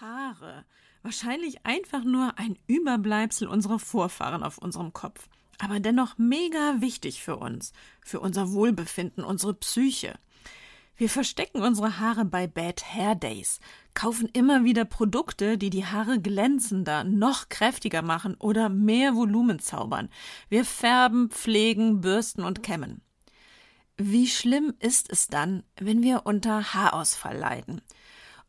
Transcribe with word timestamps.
Haare. 0.00 0.64
Wahrscheinlich 1.02 1.64
einfach 1.64 2.04
nur 2.04 2.38
ein 2.38 2.58
Überbleibsel 2.66 3.48
unserer 3.48 3.78
Vorfahren 3.78 4.42
auf 4.42 4.58
unserem 4.58 4.92
Kopf. 4.92 5.28
Aber 5.58 5.80
dennoch 5.80 6.18
mega 6.18 6.80
wichtig 6.80 7.22
für 7.22 7.36
uns, 7.36 7.72
für 8.02 8.20
unser 8.20 8.52
Wohlbefinden, 8.52 9.24
unsere 9.24 9.54
Psyche. 9.54 10.18
Wir 10.96 11.08
verstecken 11.08 11.62
unsere 11.62 11.98
Haare 11.98 12.26
bei 12.26 12.46
Bad 12.46 12.84
Hair 12.94 13.14
Days, 13.14 13.60
kaufen 13.94 14.28
immer 14.34 14.64
wieder 14.64 14.84
Produkte, 14.84 15.56
die 15.56 15.70
die 15.70 15.86
Haare 15.86 16.20
glänzender, 16.20 17.04
noch 17.04 17.48
kräftiger 17.48 18.02
machen 18.02 18.34
oder 18.34 18.68
mehr 18.68 19.14
Volumen 19.14 19.60
zaubern. 19.60 20.10
Wir 20.50 20.66
färben, 20.66 21.30
pflegen, 21.30 22.02
bürsten 22.02 22.44
und 22.44 22.62
kämmen. 22.62 23.00
Wie 23.96 24.26
schlimm 24.26 24.74
ist 24.78 25.10
es 25.10 25.28
dann, 25.28 25.62
wenn 25.76 26.02
wir 26.02 26.26
unter 26.26 26.74
Haarausfall 26.74 27.36
leiden? 27.36 27.80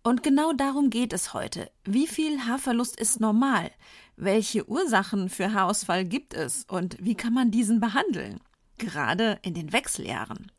Und 0.04 0.24
genau 0.24 0.52
darum 0.54 0.90
geht 0.90 1.14
es 1.14 1.34
heute. 1.34 1.70
Wie 1.84 2.08
viel 2.08 2.46
Haarverlust 2.46 3.00
ist 3.00 3.20
normal? 3.20 3.70
Welche 4.16 4.68
Ursachen 4.68 5.30
für 5.30 5.54
Haarausfall 5.54 6.06
gibt 6.06 6.34
es 6.34 6.66
und 6.68 6.98
wie 7.00 7.16
kann 7.16 7.34
man 7.34 7.52
diesen 7.52 7.80
behandeln? 7.80 8.40
Gerade 8.78 9.40
in 9.44 9.54
den 9.54 9.72
Wechseljahren. 9.72 10.52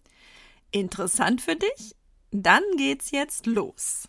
Interessant 0.70 1.41
für 1.41 1.56
dich? 1.56 1.97
Dann 2.30 2.62
geht's 2.77 3.10
jetzt 3.10 3.47
los. 3.47 4.09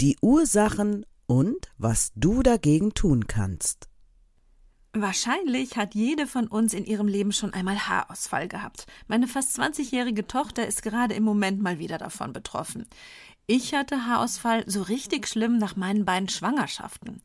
die 0.00 0.16
Ursachen 0.22 1.04
und 1.26 1.68
was 1.76 2.12
du 2.14 2.42
dagegen 2.42 2.94
tun 2.94 3.26
kannst. 3.26 3.88
Wahrscheinlich 4.92 5.76
hat 5.76 5.94
jede 5.94 6.26
von 6.26 6.46
uns 6.46 6.72
in 6.72 6.84
ihrem 6.84 7.08
Leben 7.08 7.32
schon 7.32 7.52
einmal 7.52 7.88
Haarausfall 7.88 8.48
gehabt. 8.48 8.86
Meine 9.06 9.28
fast 9.28 9.58
20-jährige 9.58 10.26
Tochter 10.26 10.66
ist 10.66 10.82
gerade 10.82 11.14
im 11.14 11.24
Moment 11.24 11.60
mal 11.60 11.78
wieder 11.78 11.98
davon 11.98 12.32
betroffen. 12.32 12.86
Ich 13.46 13.74
hatte 13.74 14.06
Haarausfall 14.06 14.64
so 14.66 14.82
richtig 14.82 15.26
schlimm 15.26 15.58
nach 15.58 15.76
meinen 15.76 16.04
beiden 16.04 16.28
Schwangerschaften. 16.28 17.20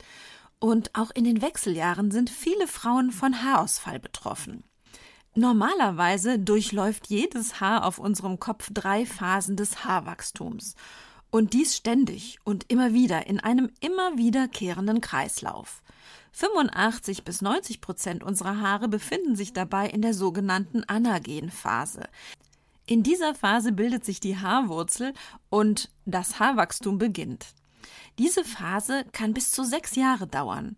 Und 0.59 0.95
auch 0.95 1.11
in 1.11 1.23
den 1.23 1.41
Wechseljahren 1.41 2.11
sind 2.11 2.29
viele 2.29 2.67
Frauen 2.67 3.11
von 3.11 3.43
Haarausfall 3.43 3.99
betroffen. 3.99 4.63
Normalerweise 5.35 6.39
durchläuft 6.39 7.07
jedes 7.07 7.59
Haar 7.59 7.85
auf 7.85 7.97
unserem 7.97 8.39
Kopf 8.39 8.69
drei 8.71 9.05
Phasen 9.05 9.55
des 9.55 9.83
Haarwachstums. 9.83 10.75
Und 11.33 11.53
dies 11.53 11.75
ständig 11.75 12.37
und 12.43 12.71
immer 12.71 12.93
wieder 12.93 13.25
in 13.25 13.39
einem 13.39 13.71
immer 13.79 14.19
wiederkehrenden 14.19 15.01
Kreislauf. 15.01 15.81
85 16.31 17.23
bis 17.23 17.41
90 17.41 17.81
Prozent 17.81 18.23
unserer 18.23 18.59
Haare 18.59 18.87
befinden 18.87 19.35
sich 19.35 19.51
dabei 19.51 19.89
in 19.89 20.03
der 20.03 20.13
sogenannten 20.13 20.83
Anagenphase. 20.83 22.03
In 22.85 23.01
dieser 23.01 23.33
Phase 23.33 23.71
bildet 23.71 24.05
sich 24.05 24.19
die 24.19 24.37
Haarwurzel 24.37 25.15
und 25.49 25.89
das 26.05 26.37
Haarwachstum 26.37 26.99
beginnt. 26.99 27.47
Diese 28.19 28.43
Phase 28.43 29.03
kann 29.11 29.33
bis 29.33 29.49
zu 29.49 29.63
sechs 29.63 29.95
Jahre 29.95 30.27
dauern. 30.27 30.75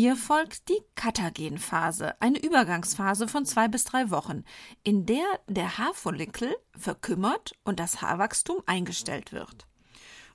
Ihr 0.00 0.14
folgt 0.14 0.68
die 0.68 0.80
Katagenphase, 0.94 2.14
eine 2.22 2.40
Übergangsphase 2.40 3.26
von 3.26 3.44
zwei 3.44 3.66
bis 3.66 3.84
drei 3.84 4.10
Wochen, 4.12 4.44
in 4.84 5.06
der 5.06 5.26
der 5.48 5.76
Haarfollikel 5.76 6.54
verkümmert 6.76 7.56
und 7.64 7.80
das 7.80 8.00
Haarwachstum 8.00 8.62
eingestellt 8.64 9.32
wird. 9.32 9.66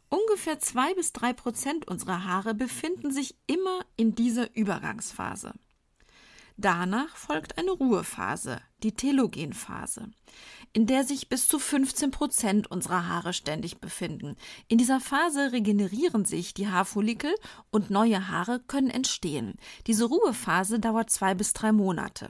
Ungefähr 0.10 0.60
zwei 0.60 0.94
bis 0.96 1.14
drei 1.14 1.32
Prozent 1.32 1.88
unserer 1.88 2.26
Haare 2.26 2.54
befinden 2.54 3.14
sich 3.14 3.38
immer 3.48 3.86
in 3.96 4.16
dieser 4.16 4.54
Übergangsphase. 4.54 5.54
Danach 6.58 7.16
folgt 7.16 7.58
eine 7.58 7.72
Ruhephase, 7.72 8.62
die 8.84 8.92
Telogenphase, 8.92 10.12
in 10.72 10.86
der 10.86 11.04
sich 11.04 11.28
bis 11.28 11.48
zu 11.48 11.58
15 11.58 12.12
Prozent 12.12 12.70
unserer 12.70 13.08
Haare 13.08 13.34
ständig 13.34 13.80
befinden. 13.82 14.36
In 14.68 14.78
dieser 14.78 15.00
Phase 15.00 15.52
regenerieren 15.52 16.26
sich 16.26 16.54
die 16.54 16.68
Haarfollikel 16.68 17.34
und 17.72 17.90
neue 17.90 18.30
Haare 18.30 18.60
können 18.60 18.92
entstehen. 18.92 19.56
Diese 19.88 20.06
Ruhephase 20.06 20.80
dauert 20.80 21.10
zwei 21.10 21.34
bis 21.34 21.54
drei 21.54 21.72
Monate. 21.72 22.30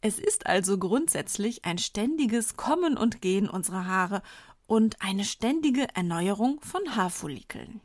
Es 0.00 0.18
ist 0.18 0.46
also 0.46 0.78
grundsätzlich 0.78 1.64
ein 1.64 1.78
ständiges 1.78 2.56
Kommen 2.56 2.96
und 2.96 3.20
Gehen 3.20 3.48
unserer 3.48 3.86
Haare 3.86 4.22
und 4.66 5.00
eine 5.00 5.24
ständige 5.24 5.86
Erneuerung 5.94 6.60
von 6.60 6.96
Haarfollikeln. 6.96 7.80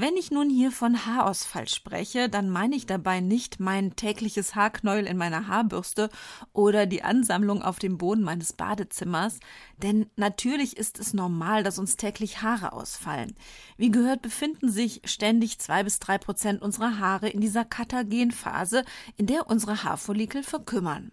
Wenn 0.00 0.16
ich 0.16 0.30
nun 0.30 0.48
hier 0.48 0.70
von 0.70 1.06
Haarausfall 1.06 1.66
spreche, 1.66 2.28
dann 2.28 2.50
meine 2.50 2.76
ich 2.76 2.86
dabei 2.86 3.18
nicht 3.18 3.58
mein 3.58 3.96
tägliches 3.96 4.54
Haarknäuel 4.54 5.04
in 5.06 5.16
meiner 5.16 5.48
Haarbürste 5.48 6.08
oder 6.52 6.86
die 6.86 7.02
Ansammlung 7.02 7.62
auf 7.62 7.80
dem 7.80 7.98
Boden 7.98 8.22
meines 8.22 8.52
Badezimmers, 8.52 9.40
denn 9.78 10.08
natürlich 10.14 10.76
ist 10.76 11.00
es 11.00 11.14
normal, 11.14 11.64
dass 11.64 11.80
uns 11.80 11.96
täglich 11.96 12.42
Haare 12.42 12.74
ausfallen. 12.74 13.34
Wie 13.76 13.90
gehört, 13.90 14.22
befinden 14.22 14.70
sich 14.70 15.02
ständig 15.04 15.58
zwei 15.58 15.82
bis 15.82 15.98
drei 15.98 16.16
Prozent 16.16 16.62
unserer 16.62 17.00
Haare 17.00 17.28
in 17.28 17.40
dieser 17.40 17.64
Katagenphase, 17.64 18.84
in 19.16 19.26
der 19.26 19.50
unsere 19.50 19.82
Haarfollikel 19.82 20.44
verkümmern. 20.44 21.10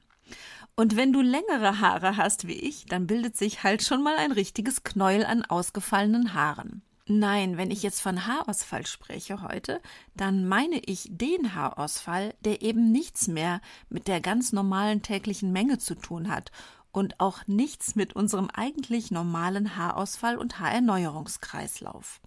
Und 0.75 0.95
wenn 0.95 1.11
du 1.11 1.21
längere 1.21 1.79
Haare 1.79 2.17
hast 2.17 2.47
wie 2.47 2.53
ich, 2.53 2.85
dann 2.85 3.07
bildet 3.07 3.35
sich 3.35 3.63
halt 3.63 3.81
schon 3.81 4.03
mal 4.03 4.17
ein 4.17 4.31
richtiges 4.31 4.83
Knäuel 4.83 5.25
an 5.25 5.43
ausgefallenen 5.43 6.35
Haaren. 6.35 6.83
Nein, 7.07 7.57
wenn 7.57 7.69
ich 7.69 7.83
jetzt 7.83 8.01
von 8.01 8.25
Haarausfall 8.25 8.87
spreche 8.87 9.43
heute, 9.43 9.79
dann 10.15 10.47
meine 10.47 10.79
ich 10.79 11.07
den 11.11 11.53
Haarausfall, 11.53 12.33
der 12.41 12.63
eben 12.63 12.91
nichts 12.91 13.27
mehr 13.27 13.61
mit 13.89 14.07
der 14.07 14.21
ganz 14.21 14.53
normalen 14.53 15.03
täglichen 15.03 15.51
Menge 15.51 15.77
zu 15.77 15.93
tun 15.93 16.31
hat 16.31 16.51
und 16.91 17.19
auch 17.19 17.45
nichts 17.45 17.95
mit 17.95 18.15
unserem 18.15 18.49
eigentlich 18.49 19.11
normalen 19.11 19.75
Haarausfall 19.75 20.35
und 20.35 20.59
Haarerneuerungskreislauf. 20.59 22.21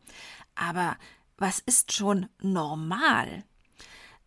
Aber 0.55 0.97
was 1.37 1.59
ist 1.59 1.93
schon 1.93 2.29
normal? 2.41 3.43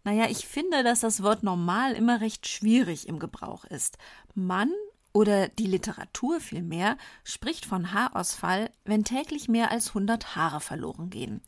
Naja, 0.03 0.25
ich 0.29 0.47
finde, 0.47 0.84
dass 0.84 1.00
das 1.00 1.23
Wort 1.23 1.44
normal 1.44 1.94
immer 1.94 2.19
recht 2.19 2.45
schwierig 2.45 3.07
im 3.07 3.19
Gebrauch 3.19 3.63
ist. 3.63 3.97
Man 4.34 4.69
oder 5.13 5.49
die 5.49 5.67
Literatur 5.67 6.39
vielmehr 6.39 6.97
spricht 7.23 7.66
von 7.66 7.94
Haarausfall, 7.94 8.72
wenn 8.85 9.03
täglich 9.03 9.47
mehr 9.49 9.72
als 9.72 9.89
100 9.89 10.35
Haare 10.35 10.61
verloren 10.61 11.09
gehen. 11.09 11.41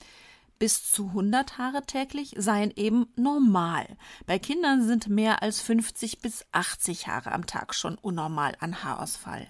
Bis 0.60 0.92
zu 0.92 1.08
100 1.08 1.58
Haare 1.58 1.86
täglich 1.86 2.36
seien 2.38 2.72
eben 2.76 3.08
normal. 3.16 3.86
Bei 4.26 4.40
Kindern 4.40 4.86
sind 4.86 5.10
mehr 5.10 5.42
als 5.42 5.62
50 5.62 6.20
bis 6.20 6.46
80 6.52 7.08
Haare 7.08 7.32
am 7.32 7.46
Tag 7.46 7.76
schon 7.76 7.96
unnormal 7.96 8.56
an 8.60 8.84
Haarausfall. 8.84 9.50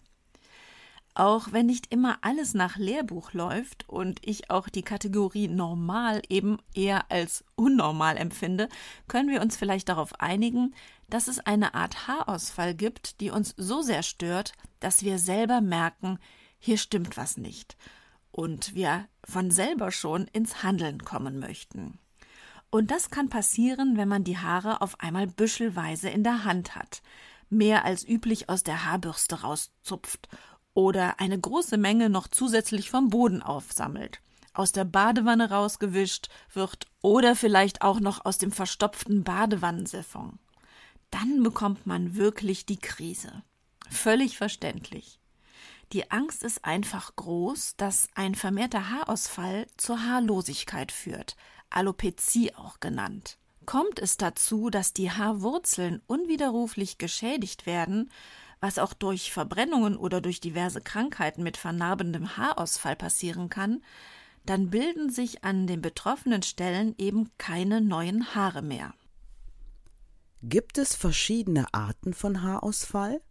Auch 1.16 1.52
wenn 1.52 1.68
nicht 1.68 1.94
immer 1.94 2.18
alles 2.22 2.56
nach 2.56 2.78
Lehrbuch 2.78 3.34
läuft 3.34 3.88
und 3.88 4.20
ich 4.28 4.50
auch 4.50 4.68
die 4.68 4.82
Kategorie 4.82 5.48
normal 5.48 6.24
eben 6.28 6.58
eher 6.74 7.12
als 7.12 7.46
unnormal 7.56 8.18
empfinde, 8.18 8.68
können 9.08 9.30
wir 9.30 9.42
uns 9.42 9.56
vielleicht 9.56 9.90
darauf 9.90 10.20
einigen, 10.20 10.74
dass 11.14 11.28
es 11.28 11.38
eine 11.38 11.76
Art 11.76 12.08
Haarausfall 12.08 12.74
gibt, 12.74 13.22
die 13.22 13.30
uns 13.30 13.54
so 13.56 13.84
sehr 13.84 14.02
stört, 14.02 14.54
dass 14.80 15.04
wir 15.04 15.20
selber 15.20 15.62
merken, 15.62 16.18
hier 16.58 16.80
stimmt 16.80 17.18
was 17.18 17.38
nicht 17.38 17.78
und 18.32 18.74
wir 18.74 19.08
von 19.24 19.52
selber 19.52 19.92
schon 19.92 20.26
ins 20.34 20.64
Handeln 20.64 21.06
kommen 21.06 21.38
möchten. 21.38 22.00
Und 22.72 22.90
das 22.90 23.12
kann 23.12 23.30
passieren, 23.30 23.96
wenn 23.96 24.08
man 24.08 24.24
die 24.24 24.40
Haare 24.40 24.82
auf 24.82 25.00
einmal 25.02 25.28
büschelweise 25.28 26.10
in 26.10 26.24
der 26.24 26.46
Hand 26.46 26.74
hat, 26.74 27.04
mehr 27.48 27.86
als 27.86 28.04
üblich 28.04 28.50
aus 28.50 28.64
der 28.64 28.84
Haarbürste 28.84 29.42
rauszupft 29.42 30.30
oder 30.74 31.20
eine 31.20 31.40
große 31.40 31.78
Menge 31.78 32.10
noch 32.10 32.28
zusätzlich 32.28 32.90
vom 32.90 33.12
Boden 33.12 33.44
aufsammelt, 33.44 34.20
aus 34.56 34.72
der 34.72 34.86
Badewanne 34.86 35.52
rausgewischt 35.52 36.30
wird 36.54 36.88
oder 37.04 37.36
vielleicht 37.36 37.84
auch 37.84 38.00
noch 38.00 38.26
aus 38.26 38.40
dem 38.40 38.52
verstopften 38.52 39.24
Badewannensiphon. 39.24 40.40
Dann 41.14 41.44
bekommt 41.44 41.86
man 41.86 42.16
wirklich 42.16 42.66
die 42.66 42.80
Krise. 42.80 43.44
Völlig 43.88 44.36
verständlich. 44.36 45.20
Die 45.92 46.10
Angst 46.10 46.42
ist 46.42 46.66
einfach 46.66 47.16
groß, 47.16 47.76
dass 47.78 48.08
ein 48.16 48.34
vermehrter 48.34 48.90
Haarausfall 48.90 49.68
zur 49.78 50.04
Haarlosigkeit 50.04 50.92
führt, 50.92 51.36
Alopezie 51.70 52.56
auch 52.56 52.80
genannt. 52.80 53.38
Kommt 53.68 54.00
es 54.00 54.18
dazu, 54.18 54.72
dass 54.72 54.94
die 54.94 55.12
Haarwurzeln 55.12 56.02
unwiderruflich 56.08 56.98
geschädigt 56.98 57.68
werden, 57.68 58.10
was 58.60 58.80
auch 58.80 58.94
durch 58.94 59.32
Verbrennungen 59.32 59.96
oder 59.96 60.20
durch 60.20 60.42
diverse 60.42 60.82
Krankheiten 60.82 61.44
mit 61.44 61.58
vernarbendem 61.58 62.38
Haarausfall 62.38 62.96
passieren 62.96 63.50
kann, 63.50 63.84
dann 64.48 64.72
bilden 64.72 65.12
sich 65.12 65.44
an 65.44 65.68
den 65.68 65.82
betroffenen 65.82 66.42
Stellen 66.42 66.96
eben 66.98 67.30
keine 67.38 67.82
neuen 67.82 68.34
Haare 68.34 68.64
mehr. 68.64 68.96
Gibt 70.46 70.78
es 70.78 70.94
verschiedene 70.94 71.74
Arten 71.74 72.14
von 72.14 72.42
Haarausfall? 72.44 73.22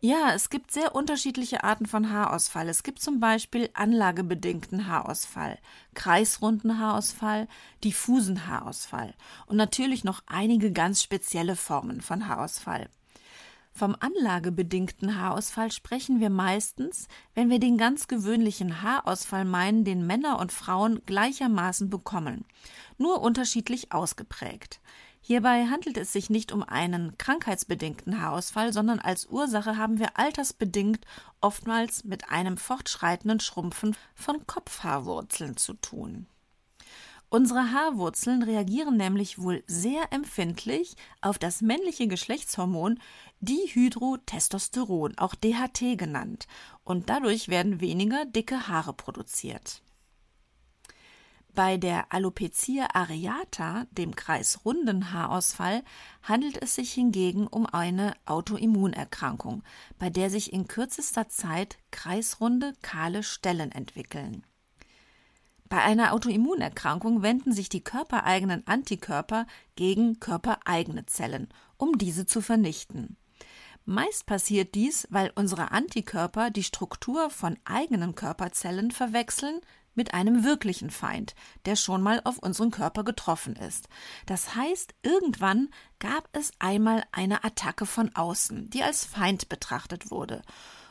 Ja, 0.00 0.32
es 0.34 0.50
gibt 0.50 0.72
sehr 0.72 0.92
unterschiedliche 0.92 1.62
Arten 1.62 1.86
von 1.86 2.10
Haarausfall. 2.10 2.68
Es 2.68 2.82
gibt 2.82 3.00
zum 3.00 3.20
Beispiel 3.20 3.70
anlagebedingten 3.74 4.88
Haarausfall, 4.88 5.56
kreisrunden 5.94 6.80
Haarausfall, 6.80 7.46
diffusen 7.84 8.48
Haarausfall 8.48 9.14
und 9.46 9.56
natürlich 9.56 10.02
noch 10.02 10.24
einige 10.26 10.72
ganz 10.72 11.00
spezielle 11.00 11.54
Formen 11.54 12.00
von 12.00 12.26
Haarausfall. 12.26 12.88
Vom 13.72 13.96
anlagebedingten 13.98 15.20
Haarausfall 15.20 15.70
sprechen 15.70 16.18
wir 16.18 16.30
meistens, 16.30 17.06
wenn 17.34 17.50
wir 17.50 17.60
den 17.60 17.78
ganz 17.78 18.08
gewöhnlichen 18.08 18.82
Haarausfall 18.82 19.44
meinen, 19.44 19.84
den 19.84 20.04
Männer 20.04 20.40
und 20.40 20.50
Frauen 20.50 21.02
gleichermaßen 21.06 21.88
bekommen, 21.88 22.44
nur 22.98 23.22
unterschiedlich 23.22 23.92
ausgeprägt. 23.92 24.80
Hierbei 25.26 25.68
handelt 25.70 25.96
es 25.96 26.12
sich 26.12 26.28
nicht 26.28 26.52
um 26.52 26.62
einen 26.62 27.16
krankheitsbedingten 27.16 28.20
Haarausfall, 28.20 28.74
sondern 28.74 28.98
als 28.98 29.24
Ursache 29.24 29.78
haben 29.78 29.98
wir 29.98 30.18
altersbedingt 30.18 31.06
oftmals 31.40 32.04
mit 32.04 32.28
einem 32.28 32.58
fortschreitenden 32.58 33.40
Schrumpfen 33.40 33.96
von 34.14 34.46
Kopfhaarwurzeln 34.46 35.56
zu 35.56 35.72
tun. 35.72 36.26
Unsere 37.30 37.72
Haarwurzeln 37.72 38.42
reagieren 38.42 38.98
nämlich 38.98 39.38
wohl 39.38 39.64
sehr 39.66 40.12
empfindlich 40.12 40.94
auf 41.22 41.38
das 41.38 41.62
männliche 41.62 42.06
Geschlechtshormon 42.06 43.00
Dihydrotestosteron, 43.40 45.16
auch 45.16 45.34
DHT 45.34 45.96
genannt, 45.96 46.46
und 46.84 47.08
dadurch 47.08 47.48
werden 47.48 47.80
weniger 47.80 48.26
dicke 48.26 48.68
Haare 48.68 48.92
produziert. 48.92 49.80
Bei 51.54 51.76
der 51.76 52.12
Alopecia 52.12 52.88
areata, 52.94 53.86
dem 53.92 54.16
kreisrunden 54.16 55.12
Haarausfall, 55.12 55.84
handelt 56.22 56.60
es 56.60 56.74
sich 56.74 56.92
hingegen 56.92 57.46
um 57.46 57.64
eine 57.66 58.14
Autoimmunerkrankung, 58.26 59.62
bei 59.96 60.10
der 60.10 60.30
sich 60.30 60.52
in 60.52 60.66
kürzester 60.66 61.28
Zeit 61.28 61.78
kreisrunde, 61.92 62.72
kahle 62.82 63.22
Stellen 63.22 63.70
entwickeln. 63.70 64.44
Bei 65.68 65.80
einer 65.80 66.12
Autoimmunerkrankung 66.12 67.22
wenden 67.22 67.52
sich 67.52 67.68
die 67.68 67.84
körpereigenen 67.84 68.66
Antikörper 68.66 69.46
gegen 69.76 70.18
körpereigene 70.18 71.06
Zellen, 71.06 71.48
um 71.76 71.98
diese 71.98 72.26
zu 72.26 72.40
vernichten. 72.40 73.16
Meist 73.84 74.26
passiert 74.26 74.74
dies, 74.74 75.06
weil 75.10 75.30
unsere 75.36 75.70
Antikörper 75.70 76.50
die 76.50 76.64
Struktur 76.64 77.30
von 77.30 77.56
eigenen 77.64 78.16
Körperzellen 78.16 78.90
verwechseln 78.90 79.60
mit 79.94 80.14
einem 80.14 80.44
wirklichen 80.44 80.90
Feind, 80.90 81.34
der 81.66 81.76
schon 81.76 82.02
mal 82.02 82.20
auf 82.24 82.38
unseren 82.38 82.70
Körper 82.70 83.04
getroffen 83.04 83.56
ist. 83.56 83.88
Das 84.26 84.54
heißt, 84.54 84.94
irgendwann 85.02 85.68
gab 85.98 86.28
es 86.32 86.52
einmal 86.58 87.04
eine 87.12 87.44
Attacke 87.44 87.86
von 87.86 88.14
außen, 88.14 88.70
die 88.70 88.82
als 88.82 89.04
Feind 89.04 89.48
betrachtet 89.48 90.10
wurde. 90.10 90.42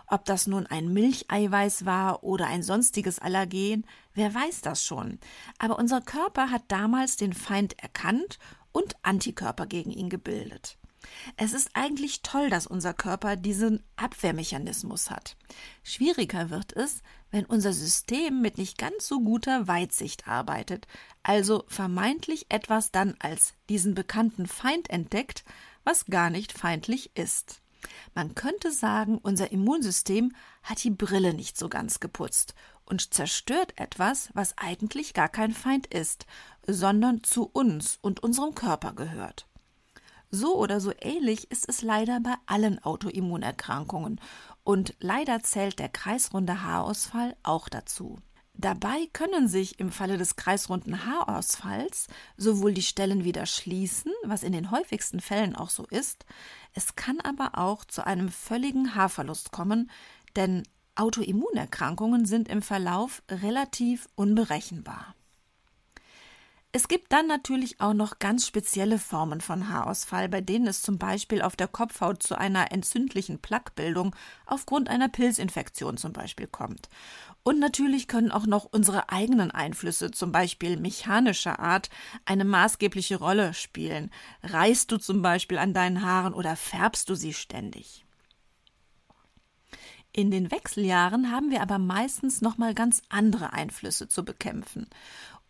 Ob 0.08 0.26
das 0.26 0.48
nun 0.48 0.68
ein 0.68 0.92
Milcheiweiß 0.94 1.86
war 1.86 2.24
oder 2.24 2.48
ein 2.48 2.62
sonstiges 2.62 3.20
Allergen, 3.20 3.86
wer 4.14 4.34
weiß 4.34 4.62
das 4.62 4.84
schon. 4.84 5.20
Aber 5.58 5.80
unser 5.80 6.02
Körper 6.02 6.52
hat 6.52 6.64
damals 6.68 7.16
den 7.16 7.34
Feind 7.34 7.80
erkannt 7.82 8.38
und 8.72 8.96
Antikörper 9.02 9.66
gegen 9.66 9.92
ihn 9.92 10.10
gebildet. 10.10 10.78
Es 11.38 11.54
ist 11.54 11.72
eigentlich 11.74 12.22
toll, 12.22 12.50
dass 12.50 12.68
unser 12.68 12.94
Körper 12.94 13.36
diesen 13.36 13.84
Abwehrmechanismus 13.96 15.10
hat. 15.10 15.36
Schwieriger 15.84 16.50
wird 16.50 16.74
es, 16.74 17.02
wenn 17.32 17.46
unser 17.46 17.74
System 17.74 18.42
mit 18.42 18.58
nicht 18.58 18.78
ganz 18.78 19.08
so 19.08 19.22
guter 19.22 19.68
Weitsicht 19.68 20.28
arbeitet, 20.28 20.88
also 21.24 21.66
vermeintlich 21.68 22.46
etwas 22.50 22.92
dann 22.92 23.16
als 23.20 23.54
diesen 23.70 23.96
bekannten 23.96 24.48
Feind 24.48 24.90
entdeckt, 24.90 25.44
was 25.84 26.06
gar 26.06 26.30
nicht 26.30 26.52
feindlich 26.52 27.16
ist. 27.16 27.62
Man 28.16 28.36
könnte 28.36 28.72
sagen, 28.72 29.18
unser 29.18 29.52
Immunsystem 29.52 30.34
hat 30.62 30.84
die 30.84 30.92
Brille 30.92 31.34
nicht 31.34 31.58
so 31.58 31.70
ganz 31.70 32.00
geputzt 32.00 32.56
und 32.86 33.14
zerstört 33.14 33.74
etwas, 33.78 34.30
was 34.34 34.58
eigentlich 34.58 35.14
gar 35.14 35.30
kein 35.30 35.54
Feind 35.54 35.88
ist, 35.88 36.26
sondern 36.66 37.24
zu 37.24 37.50
uns 37.52 37.98
und 38.02 38.22
unserem 38.22 38.56
Körper 38.56 38.94
gehört. 38.94 39.48
So 40.36 40.58
oder 40.58 40.80
so 40.80 40.92
ähnlich 41.00 41.52
ist 41.52 41.70
es 41.70 41.84
leider 41.84 42.20
bei 42.20 42.34
allen 42.48 42.84
Autoimmunerkrankungen 42.84 44.20
und 44.64 44.96
leider 45.00 45.44
zählt 45.44 45.78
der 45.78 45.90
kreisrunde 45.90 46.64
Haarausfall 46.64 47.36
auch 47.44 47.70
dazu. 47.70 48.18
Dabei 48.56 49.08
können 49.14 49.48
sich 49.48 49.80
im 49.80 49.92
Falle 49.92 50.18
des 50.18 50.36
kreisrunden 50.36 51.06
Haarausfalls 51.06 52.08
sowohl 52.36 52.74
die 52.74 52.82
Stellen 52.82 53.24
wieder 53.24 53.46
schließen, 53.46 54.12
was 54.24 54.42
in 54.42 54.54
den 54.54 54.72
häufigsten 54.72 55.20
Fällen 55.20 55.56
auch 55.56 55.70
so 55.70 55.86
ist, 55.92 56.26
es 56.74 56.96
kann 56.96 57.20
aber 57.20 57.60
auch 57.60 57.86
zu 57.86 58.04
einem 58.04 58.30
völligen 58.30 58.96
Haarverlust 58.96 59.52
kommen, 59.52 59.92
denn 60.36 60.64
Autoimmunerkrankungen 60.96 62.26
sind 62.26 62.50
im 62.50 62.64
Verlauf 62.64 63.22
relativ 63.30 64.08
unberechenbar. 64.16 65.14
Es 66.75 66.88
gibt 66.88 67.12
dann 67.12 67.28
natürlich 67.28 67.80
auch 67.81 67.94
noch 67.94 68.18
ganz 68.18 68.48
spezielle 68.48 68.98
Formen 68.98 69.42
von 69.42 69.70
Haarausfall, 69.70 70.28
bei 70.28 70.42
denen 70.42 70.66
es 70.66 70.81
zum 70.81 70.98
Beispiel 70.98 71.44
auf 71.44 71.56
der 71.56 71.68
Kopfhaut 71.68 72.24
zu 72.24 72.36
einer 72.36 72.72
entzündlichen 72.72 73.38
Plaquebildung 73.38 74.16
aufgrund 74.48 74.90
einer 74.90 75.08
Pilzinfektion 75.08 75.98
zum 75.98 76.14
Beispiel 76.14 76.48
kommt. 76.48 76.90
Und 77.44 77.60
natürlich 77.60 78.08
können 78.08 78.31
auch 78.31 78.48
noch 78.48 78.66
unsere 78.66 79.10
eigenen 79.10 79.52
Einflüsse, 79.52 80.10
zum 80.10 80.31
Beispiel 80.31 80.78
mechanischer 80.78 81.60
Art, 81.60 81.92
eine 82.25 82.44
maßgebliche 82.44 83.18
Rolle 83.18 83.54
spielen. 83.54 84.10
Reißt 84.42 84.92
du 84.92 84.98
zum 84.98 85.22
Beispiel 85.22 85.60
an 85.60 85.75
deinen 85.75 86.02
Haaren 86.02 86.34
oder 86.34 86.56
färbst 86.56 87.08
du 87.08 87.14
sie 87.14 87.36
ständig? 87.36 88.04
In 90.16 90.30
den 90.30 90.52
Wechseljahren 90.52 91.31
haben 91.31 91.50
wir 91.50 91.64
aber 91.64 91.80
meistens 91.80 92.42
nochmal 92.42 92.75
ganz 92.75 93.02
andere 93.10 93.52
Einflüsse 93.52 94.08
zu 94.08 94.24
bekämpfen. 94.24 94.86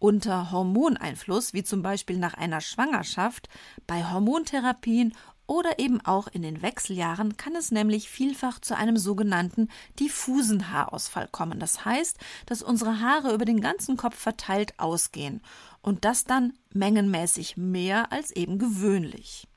Unter 0.04 0.52
Hormoneinfluss, 0.52 1.54
wie 1.54 1.64
zum 1.64 1.82
Beispiel 1.82 2.18
nach 2.18 2.34
einer 2.34 2.60
Schwangerschaft, 2.60 3.48
bei 3.88 4.04
Hormontherapien 4.04 5.14
oder 5.48 5.80
eben 5.80 6.02
auch 6.02 6.28
in 6.28 6.42
den 6.42 6.62
Wechseljahren 6.62 7.38
kann 7.38 7.56
es 7.56 7.72
nämlich 7.72 8.10
vielfach 8.10 8.60
zu 8.60 8.76
einem 8.76 8.98
sogenannten 8.98 9.70
diffusen 10.02 10.72
Haarausfall 10.72 11.30
kommen. 11.32 11.58
Das 11.58 11.86
heißt, 11.86 12.18
dass 12.48 12.62
unsere 12.62 13.00
Haare 13.00 13.34
über 13.34 13.46
den 13.46 13.62
ganzen 13.62 13.96
Kopf 13.96 14.18
verteilt 14.18 14.78
ausgehen 14.78 15.40
und 15.82 16.04
das 16.04 16.26
dann 16.26 16.52
mengenmäßig 16.74 17.56
mehr 17.56 18.12
als 18.12 18.32
eben 18.32 18.60
gewöhnlich. 18.60 19.48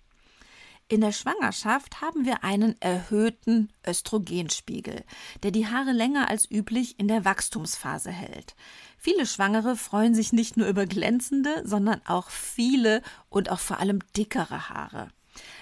In 0.89 1.01
der 1.01 1.11
Schwangerschaft 1.11 2.01
haben 2.01 2.25
wir 2.25 2.45
einen 2.45 2.81
erhöhten 2.81 3.73
Östrogenspiegel, 3.85 5.03
der 5.43 5.51
die 5.51 5.67
Haare 5.67 5.91
länger 5.91 6.31
als 6.31 6.49
üblich 6.49 7.01
in 7.01 7.09
der 7.09 7.25
Wachstumsphase 7.25 8.13
hält. 8.13 8.55
Viele 9.09 9.25
Schwangere 9.25 9.77
freuen 9.77 10.17
sich 10.17 10.33
nicht 10.33 10.57
nur 10.57 10.67
über 10.67 10.85
glänzende, 10.85 11.63
sondern 11.65 12.01
auch 12.07 12.29
viele 12.29 13.03
und 13.29 13.53
auch 13.53 13.61
vor 13.61 13.79
allem 13.79 14.01
dickere 14.17 14.69
Haare. 14.69 15.11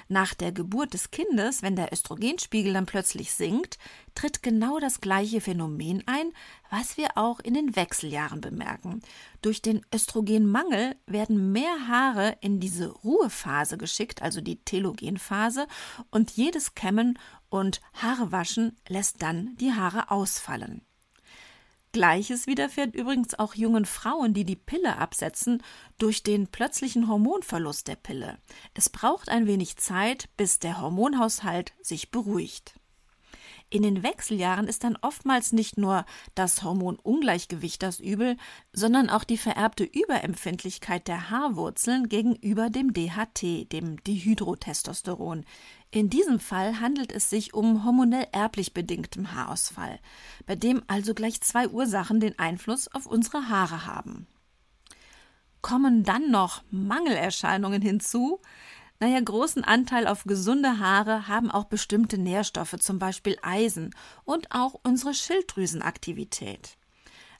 Nach 0.08 0.32
der 0.32 0.50
Geburt 0.50 0.94
des 0.94 1.10
Kindes, 1.10 1.60
wenn 1.60 1.76
der 1.76 1.92
Östrogenspiegel 1.92 2.72
dann 2.72 2.86
plötzlich 2.86 3.34
sinkt, 3.34 3.76
tritt 4.14 4.42
genau 4.42 4.78
das 4.78 5.02
gleiche 5.02 5.42
Phänomen 5.42 6.02
ein, 6.06 6.32
was 6.70 6.96
wir 6.96 7.18
auch 7.18 7.38
in 7.38 7.52
den 7.52 7.76
Wechseljahren 7.76 8.40
bemerken. 8.40 9.02
Durch 9.42 9.60
den 9.60 9.84
Östrogenmangel 9.94 10.96
werden 11.04 11.52
mehr 11.52 11.86
Haare 11.86 12.38
in 12.40 12.60
diese 12.60 12.88
Ruhephase 12.88 13.76
geschickt, 13.76 14.22
also 14.22 14.40
die 14.40 14.64
Telogenphase, 14.64 15.66
und 16.10 16.30
jedes 16.30 16.74
Kämmen 16.74 17.18
und 17.50 17.82
Haarewaschen 17.92 18.74
lässt 18.88 19.20
dann 19.20 19.54
die 19.56 19.74
Haare 19.74 20.10
ausfallen. 20.10 20.80
Gleiches 21.94 22.48
widerfährt 22.48 22.96
übrigens 22.96 23.38
auch 23.38 23.54
jungen 23.54 23.84
Frauen, 23.84 24.34
die 24.34 24.42
die 24.44 24.56
Pille 24.56 24.98
absetzen, 24.98 25.62
durch 25.96 26.24
den 26.24 26.48
plötzlichen 26.48 27.06
Hormonverlust 27.06 27.86
der 27.86 27.94
Pille. 27.94 28.38
Es 28.74 28.90
braucht 28.90 29.28
ein 29.28 29.46
wenig 29.46 29.76
Zeit, 29.76 30.28
bis 30.36 30.58
der 30.58 30.80
Hormonhaushalt 30.80 31.72
sich 31.82 32.10
beruhigt. 32.10 32.74
In 33.70 33.82
den 33.82 34.02
Wechseljahren 34.02 34.66
ist 34.66 34.82
dann 34.82 34.98
oftmals 35.02 35.52
nicht 35.52 35.78
nur 35.78 36.04
das 36.34 36.64
Hormonungleichgewicht 36.64 37.82
das 37.82 38.00
Übel, 38.00 38.36
sondern 38.72 39.08
auch 39.08 39.22
die 39.22 39.38
vererbte 39.38 39.84
Überempfindlichkeit 39.84 41.06
der 41.06 41.30
Haarwurzeln 41.30 42.08
gegenüber 42.08 42.70
dem 42.70 42.92
DHT, 42.92 43.72
dem 43.72 44.02
Dihydrotestosteron. 44.02 45.44
In 45.94 46.10
diesem 46.10 46.40
Fall 46.40 46.80
handelt 46.80 47.12
es 47.12 47.30
sich 47.30 47.54
um 47.54 47.84
hormonell 47.84 48.26
erblich 48.32 48.74
bedingtem 48.74 49.32
Haarausfall, 49.32 50.00
bei 50.44 50.56
dem 50.56 50.82
also 50.88 51.14
gleich 51.14 51.40
zwei 51.40 51.68
Ursachen 51.68 52.18
den 52.18 52.36
Einfluss 52.36 52.88
auf 52.88 53.06
unsere 53.06 53.48
Haare 53.48 53.86
haben. 53.86 54.26
Kommen 55.62 56.02
dann 56.02 56.32
noch 56.32 56.64
Mangelerscheinungen 56.72 57.80
hinzu? 57.80 58.40
Naja, 58.98 59.20
großen 59.20 59.62
Anteil 59.62 60.08
auf 60.08 60.24
gesunde 60.24 60.80
Haare 60.80 61.28
haben 61.28 61.48
auch 61.48 61.66
bestimmte 61.66 62.18
Nährstoffe, 62.18 62.74
zum 62.80 62.98
Beispiel 62.98 63.36
Eisen 63.42 63.94
und 64.24 64.50
auch 64.50 64.74
unsere 64.82 65.14
Schilddrüsenaktivität. 65.14 66.76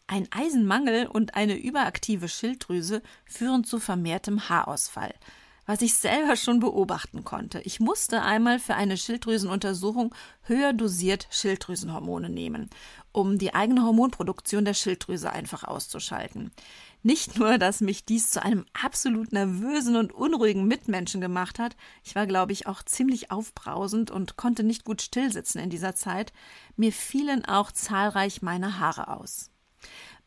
Ein 0.07 0.29
Eisenmangel 0.31 1.09
und 1.09 1.35
eine 1.35 1.59
überaktive 1.59 2.29
Schilddrüse 2.29 3.03
führen 3.27 3.65
zu 3.65 3.81
vermehrtem 3.81 4.49
Haarausfall, 4.49 5.13
was 5.67 5.83
ich 5.83 5.95
selber 5.95 6.37
schon 6.37 6.61
beobachten 6.61 7.25
konnte. 7.25 7.61
Ich 7.61 7.81
musste 7.81 8.23
einmal 8.23 8.59
für 8.59 8.75
eine 8.75 8.97
Schilddrüsenuntersuchung 8.97 10.15
höher 10.43 10.73
dosiert 10.73 11.27
Schilddrüsenhormone 11.31 12.29
nehmen, 12.29 12.71
um 13.13 13.39
die 13.39 13.55
eigene 13.55 13.83
Hormonproduktion 13.83 14.65
der 14.65 14.75
Schilddrüse 14.75 15.33
einfach 15.33 15.65
auszuschalten. 15.65 16.53
Nicht 17.03 17.39
nur, 17.39 17.59
dass 17.59 17.83
mich 17.83 18.07
dies 18.07 18.31
zu 18.31 18.43
einem 18.43 18.65
absolut 18.73 19.33
nervösen 19.33 19.97
und 19.97 20.13
unruhigen 20.13 20.67
Mitmenschen 20.67 21.21
gemacht 21.21 21.59
hat, 21.59 21.77
ich 22.03 22.15
war, 22.15 22.27
glaube 22.27 22.53
ich, 22.53 22.67
auch 22.67 22.83
ziemlich 22.83 23.31
aufbrausend 23.31 24.11
und 24.11 24.37
konnte 24.37 24.63
nicht 24.63 24.85
gut 24.85 25.03
stillsitzen 25.03 25.61
in 25.61 25.69
dieser 25.69 25.95
Zeit, 25.95 26.33
mir 26.77 26.93
fielen 26.93 27.45
auch 27.45 27.73
zahlreich 27.73 28.41
meine 28.41 28.79
Haare 28.79 29.09
aus. 29.09 29.51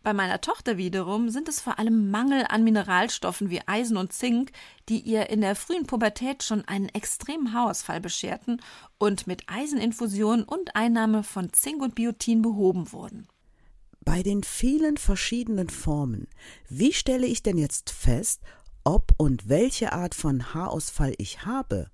Bei 0.03 0.13
meiner 0.13 0.39
Tochter 0.39 0.77
wiederum 0.77 1.29
sind 1.29 1.49
es 1.49 1.59
vor 1.59 1.79
allem 1.79 2.09
Mangel 2.09 2.45
an 2.47 2.63
Mineralstoffen 2.63 3.49
wie 3.49 3.61
Eisen 3.67 3.97
und 3.97 4.13
Zink, 4.13 4.51
die 4.87 4.99
ihr 4.99 5.29
in 5.29 5.41
der 5.41 5.55
frühen 5.55 5.85
Pubertät 5.85 6.43
schon 6.43 6.63
einen 6.65 6.89
extremen 6.89 7.53
Haarausfall 7.53 7.99
bescherten 7.99 8.61
und 8.97 9.27
mit 9.27 9.43
Eiseninfusion 9.47 10.43
und 10.43 10.75
Einnahme 10.75 11.23
von 11.23 11.51
Zink 11.51 11.81
und 11.81 11.95
Biotin 11.95 12.41
behoben 12.41 12.91
wurden. 12.93 13.27
Bei 14.05 14.23
den 14.23 14.43
vielen 14.43 14.95
verschiedenen 14.95 15.69
Formen, 15.69 16.27
wie 16.69 16.93
stelle 16.93 17.27
ich 17.27 17.43
denn 17.43 17.57
jetzt 17.57 17.89
fest, 17.89 18.41
ob 18.85 19.11
und 19.17 19.49
welche 19.49 19.91
Art 19.91 20.15
von 20.15 20.53
Haarausfall 20.53 21.13
ich 21.17 21.45
habe? 21.45 21.91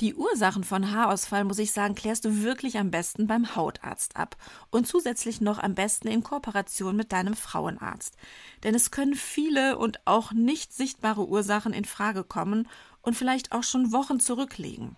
Die 0.00 0.14
Ursachen 0.14 0.64
von 0.64 0.92
Haarausfall, 0.92 1.44
muss 1.44 1.58
ich 1.58 1.72
sagen, 1.72 1.94
klärst 1.94 2.24
du 2.24 2.42
wirklich 2.42 2.78
am 2.78 2.90
besten 2.90 3.26
beim 3.26 3.54
Hautarzt 3.54 4.16
ab 4.16 4.38
und 4.70 4.86
zusätzlich 4.86 5.42
noch 5.42 5.58
am 5.58 5.74
besten 5.74 6.08
in 6.08 6.22
Kooperation 6.22 6.96
mit 6.96 7.12
deinem 7.12 7.34
Frauenarzt. 7.34 8.16
Denn 8.62 8.74
es 8.74 8.90
können 8.90 9.14
viele 9.14 9.76
und 9.76 10.00
auch 10.06 10.32
nicht 10.32 10.72
sichtbare 10.72 11.28
Ursachen 11.28 11.74
in 11.74 11.84
Frage 11.84 12.24
kommen 12.24 12.66
und 13.02 13.14
vielleicht 13.14 13.52
auch 13.52 13.62
schon 13.62 13.92
Wochen 13.92 14.20
zurückliegen. 14.20 14.96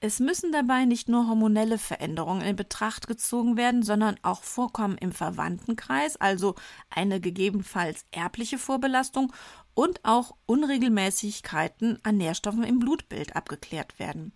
Es 0.00 0.20
müssen 0.20 0.52
dabei 0.52 0.84
nicht 0.84 1.08
nur 1.08 1.26
hormonelle 1.28 1.78
Veränderungen 1.78 2.42
in 2.42 2.56
Betracht 2.56 3.06
gezogen 3.06 3.56
werden, 3.56 3.82
sondern 3.82 4.16
auch 4.20 4.42
Vorkommen 4.42 4.98
im 4.98 5.12
Verwandtenkreis, 5.12 6.16
also 6.16 6.56
eine 6.90 7.20
gegebenenfalls 7.20 8.04
erbliche 8.10 8.58
Vorbelastung 8.58 9.32
und 9.74 10.04
auch 10.04 10.34
Unregelmäßigkeiten 10.46 11.98
an 12.02 12.16
Nährstoffen 12.16 12.64
im 12.64 12.78
Blutbild 12.78 13.36
abgeklärt 13.36 13.98
werden. 13.98 14.32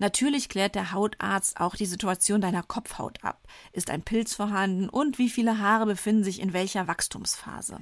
Natürlich 0.00 0.48
klärt 0.48 0.76
der 0.76 0.92
Hautarzt 0.92 1.60
auch 1.60 1.76
die 1.76 1.84
Situation 1.84 2.40
deiner 2.40 2.62
Kopfhaut 2.62 3.22
ab. 3.22 3.46
Ist 3.72 3.90
ein 3.90 4.02
Pilz 4.02 4.34
vorhanden 4.34 4.88
und 4.88 5.18
wie 5.18 5.28
viele 5.28 5.58
Haare 5.58 5.84
befinden 5.84 6.24
sich 6.24 6.40
in 6.40 6.54
welcher 6.54 6.88
Wachstumsphase? 6.88 7.80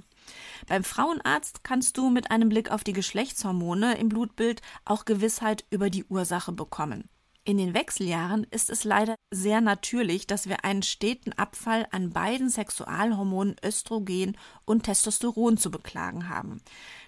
Beim 0.66 0.82
Frauenarzt 0.82 1.62
kannst 1.62 1.96
du 1.96 2.10
mit 2.10 2.32
einem 2.32 2.48
Blick 2.48 2.72
auf 2.72 2.82
die 2.82 2.92
Geschlechtshormone 2.92 3.96
im 3.98 4.08
Blutbild 4.08 4.62
auch 4.84 5.04
Gewissheit 5.04 5.64
über 5.70 5.90
die 5.90 6.04
Ursache 6.04 6.50
bekommen. 6.50 7.08
In 7.48 7.56
den 7.56 7.72
Wechseljahren 7.72 8.46
ist 8.50 8.68
es 8.68 8.84
leider 8.84 9.14
sehr 9.30 9.62
natürlich, 9.62 10.26
dass 10.26 10.50
wir 10.50 10.66
einen 10.66 10.82
steten 10.82 11.32
Abfall 11.32 11.88
an 11.92 12.10
beiden 12.10 12.50
Sexualhormonen 12.50 13.56
Östrogen 13.64 14.36
und 14.66 14.82
Testosteron 14.82 15.56
zu 15.56 15.70
beklagen 15.70 16.28
haben. 16.28 16.60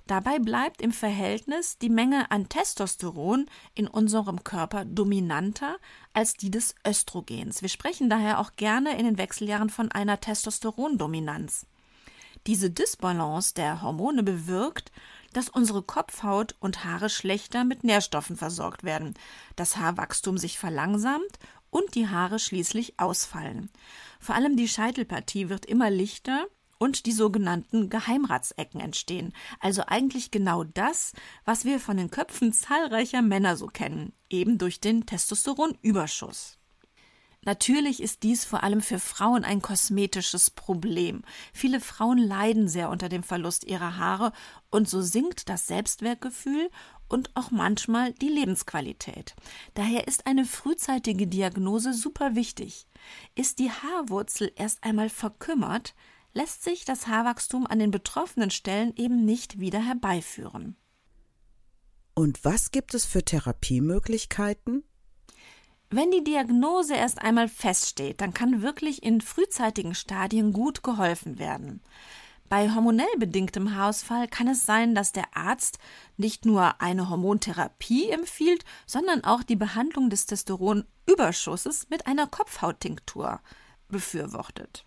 Dabei 0.07 0.39
bleibt 0.39 0.81
im 0.81 0.93
Verhältnis 0.93 1.77
die 1.77 1.91
Menge 1.91 2.31
an 2.31 2.49
Testosteron 2.49 3.51
in 3.75 3.87
unserem 3.87 4.43
Körper 4.43 4.87
dominanter 4.87 5.77
als 6.15 6.33
die 6.33 6.51
des 6.51 6.75
Östrogens. 6.89 7.61
Wir 7.61 7.69
sprechen 7.69 8.09
daher 8.09 8.41
auch 8.41 8.57
gerne 8.57 8.99
in 8.99 9.05
den 9.05 9.19
Wechseljahren 9.19 9.69
von 9.69 9.93
einer 9.93 10.21
Testosterondominanz. 10.21 11.67
Diese 12.47 12.71
Disbalance 12.71 13.53
der 13.53 13.83
Hormone 13.83 14.23
bewirkt, 14.23 14.91
dass 15.33 15.49
unsere 15.49 15.83
Kopfhaut 15.83 16.57
und 16.61 16.85
Haare 16.85 17.09
schlechter 17.09 17.65
mit 17.65 17.85
Nährstoffen 17.85 18.37
versorgt 18.37 18.85
werden, 18.85 19.15
das 19.57 19.77
Haarwachstum 19.77 20.39
sich 20.39 20.59
verlangsamt 20.59 21.39
und 21.71 21.95
die 21.95 22.09
Haare 22.09 22.39
schließlich 22.39 22.99
ausfallen. 22.99 23.71
Vor 24.19 24.35
allem 24.35 24.57
die 24.57 24.69
Scheitelpartie 24.69 25.49
wird 25.49 25.67
immer 25.67 25.91
lichter 25.91 26.47
und 26.79 27.07
die 27.07 27.13
sogenannten 27.13 27.91
Geheimratsecken 27.91 28.81
entstehen, 28.81 29.35
also 29.61 29.83
eigentlich 29.87 30.31
genau 30.31 30.65
das, 30.65 31.13
was 31.45 31.65
wir 31.65 31.79
von 31.79 31.99
den 31.99 32.11
Köpfen 32.11 32.53
zahlreicher 32.53 33.23
Männer 33.23 33.57
so 33.57 33.67
kennen, 33.67 34.13
eben 34.31 34.57
durch 34.57 34.81
den 34.81 35.05
Testosteronüberschuss. 35.05 36.60
Natürlich 37.43 38.03
ist 38.03 38.23
dies 38.23 38.45
vor 38.45 38.63
allem 38.63 38.83
für 38.83 38.99
Frauen 38.99 39.45
ein 39.45 39.63
kosmetisches 39.63 40.51
Problem. 40.51 41.23
Viele 41.55 41.81
Frauen 41.81 42.19
leiden 42.19 42.69
sehr 42.69 42.91
unter 42.91 43.09
dem 43.09 43.23
Verlust 43.23 43.65
ihrer 43.65 43.97
Haare 43.97 44.33
und 44.71 44.89
so 44.89 45.01
sinkt 45.01 45.49
das 45.49 45.67
Selbstwertgefühl 45.67 46.71
und 47.09 47.35
auch 47.35 47.51
manchmal 47.51 48.13
die 48.13 48.29
Lebensqualität. 48.29 49.35
Daher 49.73 50.07
ist 50.07 50.27
eine 50.27 50.45
frühzeitige 50.45 51.27
Diagnose 51.27 51.95
super 51.95 52.35
wichtig. 52.35 52.87
Ist 53.35 53.59
die 53.59 53.71
Haarwurzel 53.71 54.53
erst 54.55 54.85
einmal 54.85 55.09
verkümmert, 55.09 55.95
lässt 56.35 56.63
sich 56.63 56.85
das 56.85 57.07
Haarwachstum 57.07 57.67
an 57.67 57.79
den 57.79 57.91
betroffenen 57.91 58.51
Stellen 58.51 58.93
eben 58.97 59.25
nicht 59.25 59.59
wieder 59.59 59.81
herbeiführen. 59.81 60.77
Und 62.15 62.45
was 62.45 62.71
gibt 62.71 62.93
es 62.93 63.07
für 63.07 63.25
Therapiemöglichkeiten? 63.25 64.85
Wenn 65.93 66.13
die 66.13 66.23
Diagnose 66.23 66.95
erst 66.95 67.21
einmal 67.21 67.49
feststeht, 67.49 68.21
dann 68.21 68.33
kann 68.33 68.63
wirklich 68.63 69.03
in 69.03 69.21
frühzeitigen 69.21 69.97
Stadien 69.97 70.53
gut 70.53 70.85
geholfen 70.85 71.41
werden. 71.41 71.83
Bei 72.49 72.73
hormonell 72.73 73.13
bedingtem 73.19 73.75
Haarausfall 73.75 74.29
kann 74.29 74.47
es 74.47 74.65
sein, 74.65 74.95
dass 74.95 75.11
der 75.11 75.37
Arzt 75.37 75.81
nicht 76.17 76.45
nur 76.45 76.81
eine 76.81 77.09
Hormontherapie 77.09 78.11
empfiehlt, 78.11 78.65
sondern 78.87 79.25
auch 79.25 79.43
die 79.43 79.57
Behandlung 79.57 80.11
des 80.11 80.27
Testosteronüberschusses 80.27 81.89
mit 81.91 82.07
einer 82.07 82.29
Kopfhauttinktur 82.29 83.41
befürwortet. 83.89 84.85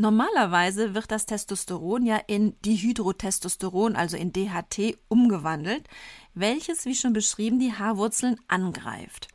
Normalerweise 0.00 0.94
wird 0.94 1.10
das 1.10 1.26
Testosteron 1.26 2.06
ja 2.06 2.18
in 2.28 2.54
Dihydrotestosteron, 2.62 3.96
also 3.96 4.16
in 4.16 4.32
DHT, 4.32 4.96
umgewandelt, 5.08 5.88
welches, 6.34 6.84
wie 6.84 6.94
schon 6.94 7.12
beschrieben, 7.12 7.58
die 7.58 7.72
Haarwurzeln 7.72 8.36
angreift. 8.46 9.28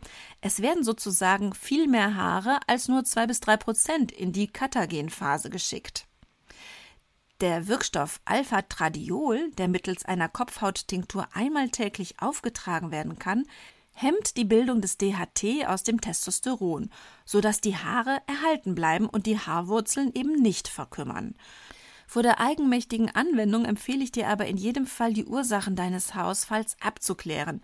Es 0.46 0.62
werden 0.62 0.84
sozusagen 0.84 1.54
viel 1.54 1.88
mehr 1.88 2.16
Haare 2.16 2.60
als 2.68 2.90
nur 2.90 3.06
zwei 3.06 3.28
bis 3.28 3.40
drei 3.40 3.56
Prozent 3.56 4.12
in 4.12 4.34
die 4.34 4.48
Katagenphase 4.48 5.50
geschickt. 5.50 6.06
Der 7.40 7.70
Wirkstoff 7.70 8.20
Alpha-Tradiol, 8.26 9.52
der 9.52 9.70
mittels 9.70 10.04
einer 10.04 10.28
Kopfhauttinktur 10.28 11.30
einmal 11.32 11.70
täglich 11.70 12.20
aufgetragen 12.20 12.92
werden 12.92 13.20
kann, 13.20 13.46
hemmt 13.94 14.36
die 14.36 14.44
Bildung 14.44 14.82
des 14.82 14.98
DHT 14.98 15.66
aus 15.66 15.84
dem 15.84 16.02
Testosteron, 16.02 16.90
sodass 17.24 17.62
die 17.62 17.78
Haare 17.78 18.22
erhalten 18.28 18.76
bleiben 18.76 19.08
und 19.08 19.28
die 19.28 19.40
Haarwurzeln 19.40 20.12
eben 20.14 20.34
nicht 20.34 20.68
verkümmern. 20.68 21.36
Vor 22.14 22.22
der 22.22 22.40
eigenmächtigen 22.40 23.10
Anwendung 23.10 23.66
empfehle 23.66 24.04
ich 24.04 24.12
dir 24.12 24.28
aber 24.28 24.46
in 24.46 24.56
jedem 24.56 24.86
Fall 24.86 25.14
die 25.14 25.26
Ursachen 25.26 25.76
deines 25.76 26.14
Haarausfalls 26.14 26.78
abzuklären. 26.80 27.60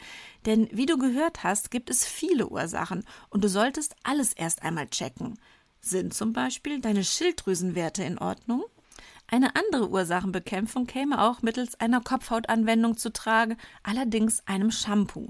Denn 0.47 0.67
wie 0.71 0.87
du 0.87 0.97
gehört 0.97 1.43
hast, 1.43 1.69
gibt 1.69 1.91
es 1.91 2.03
viele 2.03 2.49
Ursachen 2.49 3.05
und 3.29 3.43
du 3.43 3.47
solltest 3.47 3.95
alles 4.01 4.33
erst 4.33 4.63
einmal 4.63 4.87
checken. 4.87 5.37
Sind 5.81 6.15
zum 6.15 6.33
Beispiel 6.33 6.79
deine 6.79 7.03
Schilddrüsenwerte 7.03 8.03
in 8.03 8.17
Ordnung? 8.17 8.63
Eine 9.27 9.55
andere 9.55 9.87
Ursachenbekämpfung 9.91 10.87
käme 10.87 11.21
auch 11.21 11.43
mittels 11.43 11.79
einer 11.79 12.01
Kopfhautanwendung 12.01 12.97
zu 12.97 13.13
Trage, 13.13 13.55
allerdings 13.83 14.41
einem 14.47 14.71
Shampoo 14.71 15.29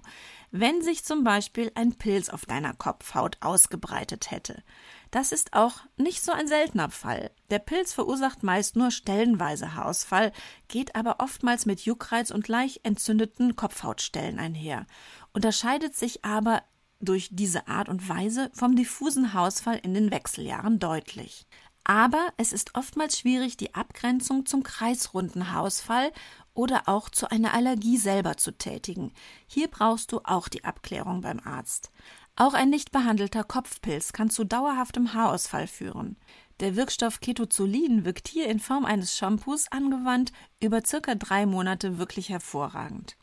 wenn 0.51 0.81
sich 0.81 1.03
zum 1.03 1.23
Beispiel 1.23 1.71
ein 1.75 1.93
Pilz 1.93 2.29
auf 2.29 2.45
deiner 2.45 2.73
Kopfhaut 2.73 3.37
ausgebreitet 3.41 4.31
hätte. 4.31 4.63
Das 5.11 5.31
ist 5.31 5.53
auch 5.53 5.79
nicht 5.97 6.23
so 6.23 6.31
ein 6.31 6.47
seltener 6.47 6.89
Fall. 6.89 7.31
Der 7.49 7.59
Pilz 7.59 7.93
verursacht 7.93 8.43
meist 8.43 8.75
nur 8.75 8.91
stellenweise 8.91 9.73
Haarausfall, 9.73 10.31
geht 10.67 10.95
aber 10.95 11.15
oftmals 11.19 11.65
mit 11.65 11.81
Juckreiz 11.81 12.29
und 12.29 12.47
leicht 12.47 12.85
entzündeten 12.85 13.55
Kopfhautstellen 13.55 14.37
einher, 14.37 14.85
unterscheidet 15.33 15.95
sich 15.95 16.23
aber 16.23 16.61
durch 17.01 17.29
diese 17.31 17.67
Art 17.67 17.89
und 17.89 18.07
Weise 18.07 18.51
vom 18.53 18.75
diffusen 18.75 19.33
Haarausfall 19.33 19.79
in 19.81 19.93
den 19.93 20.11
Wechseljahren 20.11 20.79
deutlich. 20.79 21.47
Aber 21.85 22.33
es 22.37 22.53
ist 22.53 22.75
oftmals 22.75 23.17
schwierig, 23.17 23.57
die 23.57 23.73
Abgrenzung 23.73 24.45
zum 24.45 24.61
kreisrunden 24.61 25.51
Haarausfall 25.51 26.11
oder 26.53 26.83
auch 26.87 27.09
zu 27.09 27.31
einer 27.31 27.53
Allergie 27.53 27.97
selber 27.97 28.37
zu 28.37 28.51
tätigen. 28.51 29.11
Hier 29.47 29.69
brauchst 29.69 30.11
du 30.11 30.19
auch 30.23 30.49
die 30.49 30.65
Abklärung 30.65 31.21
beim 31.21 31.39
Arzt. 31.39 31.91
Auch 32.41 32.53
ein 32.53 32.69
nicht 32.69 32.93
behandelter 32.93 33.43
Kopfpilz 33.43 34.13
kann 34.13 34.29
zu 34.29 34.45
dauerhaftem 34.45 35.13
Haarausfall 35.13 35.67
führen. 35.67 36.15
Der 36.61 36.77
Wirkstoff 36.77 37.19
Ketozolin 37.19 38.05
wirkt 38.05 38.29
hier 38.29 38.47
in 38.47 38.59
Form 38.59 38.85
eines 38.85 39.17
Shampoos 39.17 39.69
angewandt 39.73 40.31
über 40.61 40.79
circa 40.85 41.15
drei 41.15 41.45
Monate 41.45 41.97
wirklich 41.97 42.29
hervorragend. 42.29 43.17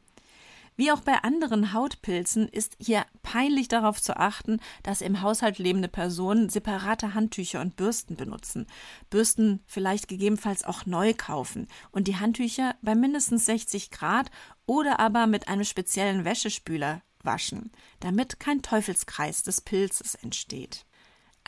Wie 0.77 0.93
auch 0.93 1.01
bei 1.01 1.15
anderen 1.23 1.73
Hautpilzen 1.73 2.47
ist 2.47 2.77
hier 2.79 3.07
peinlich 3.23 3.69
darauf 3.69 4.03
zu 4.03 4.19
achten, 4.19 4.61
dass 4.83 5.01
im 5.01 5.23
Haushalt 5.23 5.59
lebende 5.59 5.89
Personen 5.89 6.51
separate 6.51 7.15
Handtücher 7.15 7.63
und 7.63 7.75
Bürsten 7.77 8.17
benutzen. 8.17 8.67
Bürsten 9.09 9.61
vielleicht 9.65 10.09
gegebenenfalls 10.09 10.63
auch 10.63 10.85
neu 10.85 11.15
kaufen 11.15 11.69
und 11.91 12.07
die 12.07 12.17
Handtücher 12.17 12.75
bei 12.83 12.95
mindestens 12.95 13.47
60 13.47 13.91
Grad 13.91 14.31
oder 14.67 15.01
aber 15.01 15.27
mit 15.27 15.49
einem 15.49 15.65
speziellen 15.65 16.27
Wäschespüler 16.27 17.01
waschen, 17.27 17.71
damit 18.01 18.41
kein 18.41 18.63
Teufelskreis 18.63 19.43
des 19.43 19.61
Pilzes 19.61 20.15
entsteht. 20.15 20.87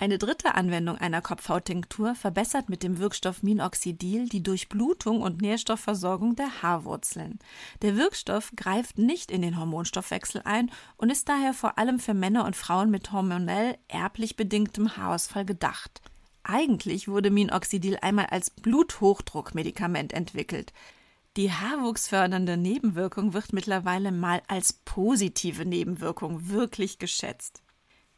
Eine 0.00 0.18
dritte 0.18 0.54
Anwendung 0.54 0.96
einer 0.96 1.20
Kopfhauttinktur 1.20 2.14
verbessert 2.14 2.68
mit 2.68 2.84
dem 2.84 2.98
Wirkstoff 2.98 3.42
Minoxidil 3.42 4.28
die 4.28 4.44
Durchblutung 4.44 5.22
und 5.22 5.42
Nährstoffversorgung 5.42 6.36
der 6.36 6.62
Haarwurzeln. 6.62 7.40
Der 7.82 7.96
Wirkstoff 7.96 8.52
greift 8.54 8.98
nicht 8.98 9.32
in 9.32 9.42
den 9.42 9.58
Hormonstoffwechsel 9.58 10.42
ein 10.44 10.70
und 10.98 11.10
ist 11.10 11.28
daher 11.28 11.52
vor 11.52 11.78
allem 11.78 11.98
für 11.98 12.14
Männer 12.14 12.44
und 12.44 12.54
Frauen 12.54 12.90
mit 12.92 13.10
hormonell 13.10 13.76
erblich 13.88 14.36
bedingtem 14.36 14.96
Haarausfall 14.96 15.44
gedacht. 15.44 16.00
Eigentlich 16.44 17.08
wurde 17.08 17.30
Minoxidil 17.32 17.98
einmal 18.00 18.26
als 18.26 18.50
Bluthochdruckmedikament 18.50 20.12
entwickelt. 20.12 20.72
Die 21.38 21.52
haarwuchsfördernde 21.52 22.56
Nebenwirkung 22.56 23.32
wird 23.32 23.52
mittlerweile 23.52 24.10
mal 24.10 24.42
als 24.48 24.72
positive 24.72 25.64
Nebenwirkung 25.64 26.48
wirklich 26.48 26.98
geschätzt. 26.98 27.62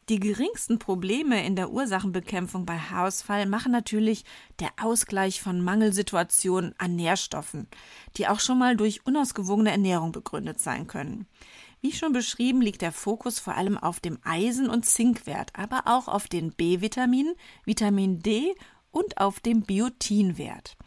Die 0.08 0.18
geringsten 0.18 0.78
Probleme 0.78 1.44
in 1.44 1.54
der 1.54 1.70
Ursachenbekämpfung 1.70 2.64
bei 2.64 2.78
Haarausfall 2.78 3.44
machen 3.44 3.72
natürlich 3.72 4.24
der 4.58 4.70
Ausgleich 4.80 5.42
von 5.42 5.60
Mangelsituationen 5.60 6.74
an 6.78 6.96
Nährstoffen, 6.96 7.68
die 8.16 8.26
auch 8.26 8.40
schon 8.40 8.58
mal 8.58 8.74
durch 8.74 9.04
unausgewogene 9.04 9.70
Ernährung 9.70 10.12
begründet 10.12 10.58
sein 10.58 10.86
können. 10.86 11.26
Wie 11.82 11.92
schon 11.92 12.14
beschrieben, 12.14 12.62
liegt 12.62 12.80
der 12.80 12.90
Fokus 12.90 13.38
vor 13.38 13.54
allem 13.54 13.76
auf 13.76 14.00
dem 14.00 14.18
Eisen- 14.24 14.70
und 14.70 14.86
Zinkwert, 14.86 15.50
aber 15.52 15.82
auch 15.84 16.08
auf 16.08 16.26
den 16.26 16.52
B-Vitaminen, 16.52 17.34
Vitamin 17.66 18.20
D 18.20 18.54
und 18.90 19.18
auf 19.18 19.40
dem 19.40 19.60
Biotinwert. 19.60 20.78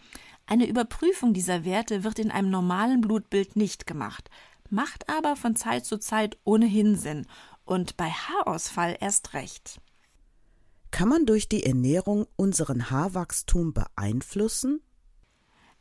Eine 0.45 0.67
Überprüfung 0.67 1.33
dieser 1.33 1.65
Werte 1.65 2.03
wird 2.03 2.19
in 2.19 2.31
einem 2.31 2.49
normalen 2.49 3.01
Blutbild 3.01 3.55
nicht 3.55 3.87
gemacht, 3.87 4.29
macht 4.69 5.09
aber 5.09 5.35
von 5.35 5.55
Zeit 5.55 5.85
zu 5.85 5.97
Zeit 5.97 6.37
ohnehin 6.43 6.95
Sinn 6.95 7.25
und 7.65 7.95
bei 7.97 8.09
Haarausfall 8.09 8.97
erst 8.99 9.33
recht. 9.33 9.79
Kann 10.91 11.09
man 11.09 11.25
durch 11.25 11.49
die 11.49 11.65
Ernährung 11.65 12.27
unseren 12.35 12.91
Haarwachstum 12.91 13.73
beeinflussen? 13.73 14.81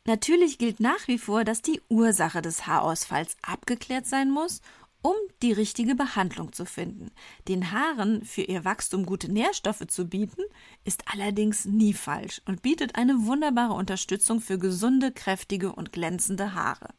Natürlich 0.07 0.59
gilt 0.59 0.81
nach 0.81 1.07
wie 1.07 1.19
vor, 1.19 1.45
dass 1.45 1.63
die 1.63 1.81
Ursache 1.89 2.43
des 2.43 2.67
Haarausfalls 2.67 3.37
abgeklärt 3.43 4.07
sein 4.07 4.31
muss, 4.31 4.61
um 5.03 5.15
die 5.43 5.53
richtige 5.53 5.95
Behandlung 5.95 6.53
zu 6.53 6.65
finden. 6.65 7.11
Den 7.49 7.73
Haaren 7.73 8.25
für 8.25 8.43
ihr 8.43 8.65
Wachstum 8.65 9.05
gute 9.05 9.31
Nährstoffe 9.31 9.87
zu 9.89 10.07
bieten, 10.07 10.43
ist 10.85 11.03
allerdings 11.13 11.65
nie 11.65 11.93
falsch 11.93 12.41
und 12.47 12.63
bietet 12.63 12.95
eine 12.95 13.27
wunderbare 13.27 13.75
Unterstützung 13.75 14.41
für 14.41 14.59
gesunde, 14.59 15.13
kräftige 15.13 15.73
und 15.73 15.93
glänzende 15.93 16.55
Haare. 16.55 16.95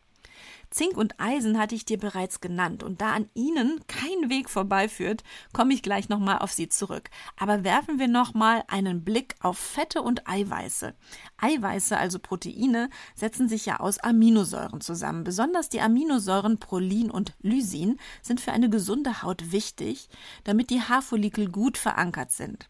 Zink 0.73 0.97
und 0.97 1.19
Eisen 1.19 1.59
hatte 1.59 1.75
ich 1.75 1.85
dir 1.85 1.99
bereits 1.99 2.41
genannt 2.41 2.81
und 2.81 2.99
da 2.99 3.11
an 3.11 3.29
ihnen 3.35 3.79
kein 3.87 4.31
Weg 4.31 4.49
vorbeiführt, 4.49 5.23
komme 5.53 5.75
ich 5.75 5.83
gleich 5.83 6.09
nochmal 6.09 6.39
auf 6.39 6.51
sie 6.51 6.67
zurück. 6.67 7.11
Aber 7.37 7.63
werfen 7.63 7.99
wir 7.99 8.07
nochmal 8.07 8.63
einen 8.67 9.03
Blick 9.03 9.35
auf 9.39 9.59
Fette 9.59 10.01
und 10.01 10.27
Eiweiße. 10.27 10.95
Eiweiße, 11.37 11.95
also 11.95 12.17
Proteine, 12.17 12.89
setzen 13.13 13.47
sich 13.47 13.67
ja 13.67 13.81
aus 13.81 13.99
Aminosäuren 13.99 14.81
zusammen. 14.81 15.23
Besonders 15.23 15.69
die 15.69 15.79
Aminosäuren 15.79 16.57
Prolin 16.57 17.11
und 17.11 17.33
Lysin 17.41 17.99
sind 18.23 18.41
für 18.41 18.51
eine 18.51 18.71
gesunde 18.71 19.21
Haut 19.21 19.51
wichtig, 19.51 20.09
damit 20.43 20.71
die 20.71 20.81
Haarfollikel 20.81 21.51
gut 21.51 21.77
verankert 21.77 22.31
sind. 22.31 22.67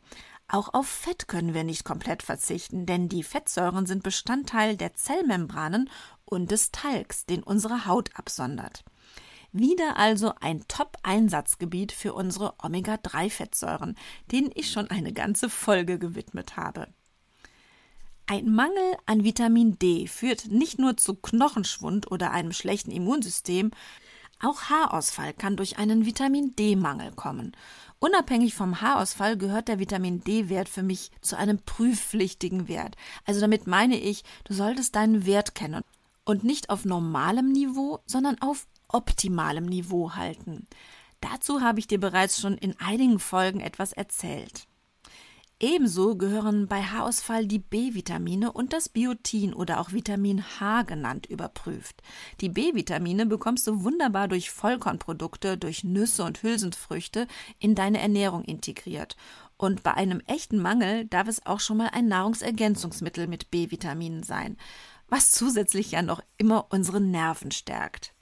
Auch 0.47 0.73
auf 0.73 0.87
Fett 0.87 1.27
können 1.27 1.53
wir 1.53 1.63
nicht 1.63 1.83
komplett 1.83 2.21
verzichten, 2.21 2.85
denn 2.85 3.09
die 3.09 3.23
Fettsäuren 3.23 3.85
sind 3.85 4.03
Bestandteil 4.03 4.77
der 4.77 4.93
Zellmembranen 4.93 5.89
und 6.25 6.51
des 6.51 6.71
Talgs, 6.71 7.25
den 7.25 7.43
unsere 7.43 7.85
Haut 7.85 8.11
absondert. 8.15 8.83
Wieder 9.51 9.97
also 9.97 10.33
ein 10.41 10.67
Top-Einsatzgebiet 10.67 11.91
für 11.91 12.13
unsere 12.13 12.55
Omega-3-Fettsäuren, 12.61 13.95
denen 14.31 14.51
ich 14.53 14.71
schon 14.71 14.89
eine 14.89 15.13
ganze 15.13 15.49
Folge 15.49 15.99
gewidmet 15.99 16.57
habe. 16.57 16.87
Ein 18.25 18.53
Mangel 18.53 18.97
an 19.05 19.23
Vitamin 19.23 19.77
D 19.77 20.07
führt 20.07 20.47
nicht 20.47 20.79
nur 20.79 20.97
zu 20.97 21.13
Knochenschwund 21.15 22.09
oder 22.09 22.31
einem 22.31 22.51
schlechten 22.51 22.89
Immunsystem, 22.89 23.71
auch 24.41 24.63
Haarausfall 24.63 25.33
kann 25.33 25.55
durch 25.55 25.77
einen 25.77 26.05
Vitamin 26.05 26.55
D-Mangel 26.55 27.11
kommen. 27.13 27.55
Unabhängig 28.03 28.53
vom 28.53 28.81
Haarausfall 28.81 29.37
gehört 29.37 29.69
der 29.69 29.79
Vitamin 29.79 30.25
D-Wert 30.25 30.67
für 30.67 30.83
mich 30.83 31.09
zu 31.21 31.37
einem 31.37 31.59
prüfpflichtigen 31.59 32.67
Wert. 32.67 32.97
Also 33.23 33.39
damit 33.39 33.65
meine 33.65 33.97
ich, 33.97 34.25
du 34.43 34.53
solltest 34.53 34.97
deinen 34.97 35.25
Wert 35.25 35.55
kennen 35.55 35.85
und 36.25 36.43
nicht 36.43 36.69
auf 36.69 36.83
normalem 36.83 37.53
Niveau, 37.53 38.01
sondern 38.05 38.41
auf 38.41 38.67
optimalem 38.89 39.65
Niveau 39.67 40.15
halten. 40.15 40.67
Dazu 41.21 41.61
habe 41.61 41.79
ich 41.79 41.87
dir 41.87 41.97
bereits 41.97 42.41
schon 42.41 42.57
in 42.57 42.77
einigen 42.77 43.19
Folgen 43.19 43.61
etwas 43.61 43.93
erzählt. 43.93 44.67
Ebenso 45.63 46.17
gehören 46.17 46.67
bei 46.67 46.83
Haarausfall 46.83 47.47
die 47.47 47.59
B-Vitamine 47.59 48.51
und 48.51 48.73
das 48.73 48.89
Biotin 48.89 49.53
oder 49.53 49.79
auch 49.79 49.93
Vitamin 49.93 50.43
H 50.59 50.81
genannt 50.81 51.25
überprüft. 51.25 52.03
Die 52.41 52.49
B-Vitamine 52.49 53.25
bekommst 53.25 53.65
du 53.67 53.81
wunderbar 53.85 54.27
durch 54.27 54.51
Vollkornprodukte, 54.51 55.57
durch 55.57 55.85
Nüsse 55.85 56.25
und 56.25 56.43
Hülsenfrüchte 56.43 57.27
in 57.59 57.75
deine 57.75 58.01
Ernährung 58.01 58.43
integriert. 58.43 59.15
Und 59.55 59.83
bei 59.83 59.93
einem 59.93 60.21
echten 60.27 60.61
Mangel 60.61 61.05
darf 61.05 61.29
es 61.29 61.45
auch 61.45 61.61
schon 61.61 61.77
mal 61.77 61.91
ein 61.93 62.09
Nahrungsergänzungsmittel 62.09 63.27
mit 63.27 63.49
B-Vitaminen 63.49 64.23
sein 64.23 64.57
was 65.13 65.29
zusätzlich 65.29 65.91
ja 65.91 66.01
noch 66.01 66.21
immer 66.39 66.65
unsere 66.71 66.99
Nerven 66.99 67.51
stärkt. 67.51 68.15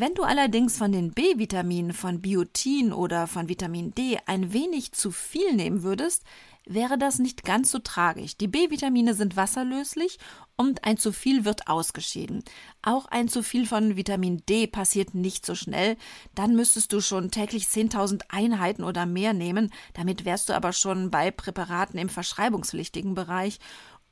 Wenn 0.00 0.14
du 0.14 0.22
allerdings 0.22 0.78
von 0.78 0.92
den 0.92 1.10
B-Vitaminen, 1.10 1.92
von 1.92 2.20
Biotin 2.20 2.92
oder 2.92 3.26
von 3.26 3.48
Vitamin 3.48 3.92
D 3.96 4.16
ein 4.26 4.52
wenig 4.52 4.92
zu 4.92 5.10
viel 5.10 5.54
nehmen 5.54 5.82
würdest, 5.82 6.22
wäre 6.66 6.98
das 6.98 7.18
nicht 7.18 7.42
ganz 7.42 7.72
so 7.72 7.80
tragisch. 7.80 8.36
Die 8.36 8.46
B-Vitamine 8.46 9.14
sind 9.14 9.34
wasserlöslich 9.34 10.20
und 10.54 10.84
ein 10.84 10.98
zu 10.98 11.10
viel 11.10 11.44
wird 11.44 11.66
ausgeschieden. 11.66 12.44
Auch 12.80 13.06
ein 13.06 13.26
zu 13.26 13.42
viel 13.42 13.66
von 13.66 13.96
Vitamin 13.96 14.44
D 14.48 14.68
passiert 14.68 15.16
nicht 15.16 15.44
so 15.44 15.56
schnell. 15.56 15.96
Dann 16.32 16.54
müsstest 16.54 16.92
du 16.92 17.00
schon 17.00 17.32
täglich 17.32 17.64
10.000 17.64 18.22
Einheiten 18.28 18.84
oder 18.84 19.04
mehr 19.04 19.32
nehmen. 19.32 19.72
Damit 19.94 20.24
wärst 20.24 20.48
du 20.48 20.52
aber 20.52 20.72
schon 20.72 21.10
bei 21.10 21.32
Präparaten 21.32 21.98
im 21.98 22.08
verschreibungspflichtigen 22.08 23.16
Bereich. 23.16 23.58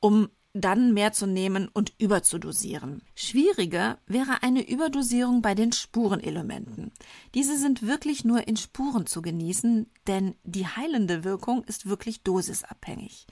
Um 0.01 0.27
dann 0.61 0.93
mehr 0.93 1.13
zu 1.13 1.27
nehmen 1.27 1.67
und 1.67 1.93
überzudosieren. 1.97 3.01
Schwieriger 3.15 3.97
wäre 4.07 4.43
eine 4.43 4.67
Überdosierung 4.67 5.41
bei 5.41 5.55
den 5.55 5.71
Spurenelementen. 5.71 6.91
Diese 7.33 7.57
sind 7.57 7.85
wirklich 7.85 8.25
nur 8.25 8.47
in 8.47 8.57
Spuren 8.57 9.05
zu 9.05 9.21
genießen, 9.21 9.89
denn 10.07 10.35
die 10.43 10.67
heilende 10.67 11.23
Wirkung 11.23 11.63
ist 11.63 11.87
wirklich 11.87 12.23
dosisabhängig 12.23 13.27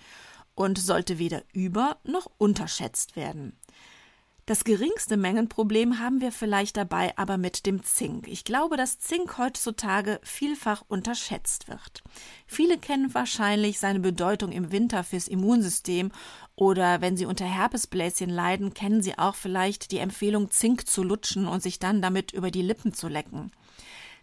und 0.55 0.77
sollte 0.77 1.19
weder 1.19 1.43
über 1.53 1.97
noch 2.03 2.29
unterschätzt 2.37 3.15
werden. 3.15 3.53
Das 4.47 4.63
geringste 4.63 5.17
Mengenproblem 5.17 5.97
haben 5.97 6.21
wir 6.21 6.31
vielleicht 6.31 6.77
dabei 6.77 7.17
aber 7.17 7.39
mit 7.39 7.65
dem 7.65 7.83
Zink. 7.83 8.27
Ich 8.27 8.43
glaube, 8.43 8.77
dass 8.77 8.99
Zink 8.99 9.39
heutzutage 9.39 10.19
vielfach 10.21 10.83
unterschätzt 10.87 11.67
wird. 11.67 12.03
Viele 12.45 12.77
kennen 12.77 13.15
wahrscheinlich 13.15 13.79
seine 13.79 14.01
Bedeutung 14.01 14.51
im 14.51 14.71
Winter 14.71 15.03
fürs 15.03 15.27
Immunsystem 15.27 16.11
oder 16.53 17.01
wenn 17.01 17.17
sie 17.17 17.25
unter 17.25 17.45
Herpesbläschen 17.45 18.29
leiden, 18.29 18.75
kennen 18.75 19.01
sie 19.01 19.17
auch 19.17 19.33
vielleicht 19.33 19.89
die 19.91 19.97
Empfehlung, 19.97 20.51
Zink 20.51 20.87
zu 20.87 21.01
lutschen 21.01 21.47
und 21.47 21.63
sich 21.63 21.79
dann 21.79 22.03
damit 22.03 22.31
über 22.31 22.51
die 22.51 22.61
Lippen 22.61 22.93
zu 22.93 23.07
lecken. 23.07 23.51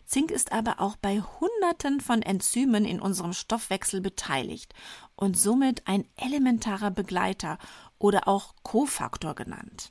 Zink 0.07 0.31
ist 0.31 0.53
aber 0.53 0.79
auch 0.79 0.95
bei 0.95 1.21
Hunderten 1.21 2.01
von 2.01 2.23
Enzymen 2.23 2.85
in 2.85 3.01
unserem 3.01 3.33
Stoffwechsel 3.33 4.01
beteiligt 4.01 4.73
und 5.17 5.37
somit 5.37 5.89
ein 5.89 6.05
elementarer 6.15 6.93
Begleiter 6.93 7.59
oder 7.99 8.29
auch 8.29 8.55
Kofaktor 8.63 9.35
genannt. 9.35 9.91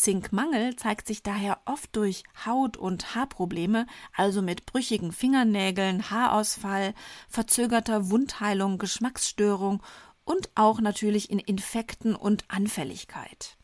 Zinkmangel 0.00 0.76
zeigt 0.76 1.06
sich 1.06 1.22
daher 1.22 1.60
oft 1.66 1.94
durch 1.94 2.24
Haut- 2.46 2.78
und 2.78 3.14
Haarprobleme, 3.14 3.86
also 4.16 4.40
mit 4.40 4.64
brüchigen 4.64 5.12
Fingernägeln, 5.12 6.10
Haarausfall, 6.10 6.94
verzögerter 7.28 8.08
Wundheilung, 8.08 8.78
Geschmacksstörung 8.78 9.82
und 10.24 10.48
auch 10.54 10.80
natürlich 10.80 11.28
in 11.28 11.38
Infekten 11.38 12.14
und 12.14 12.44
Anfälligkeit. 12.48 13.58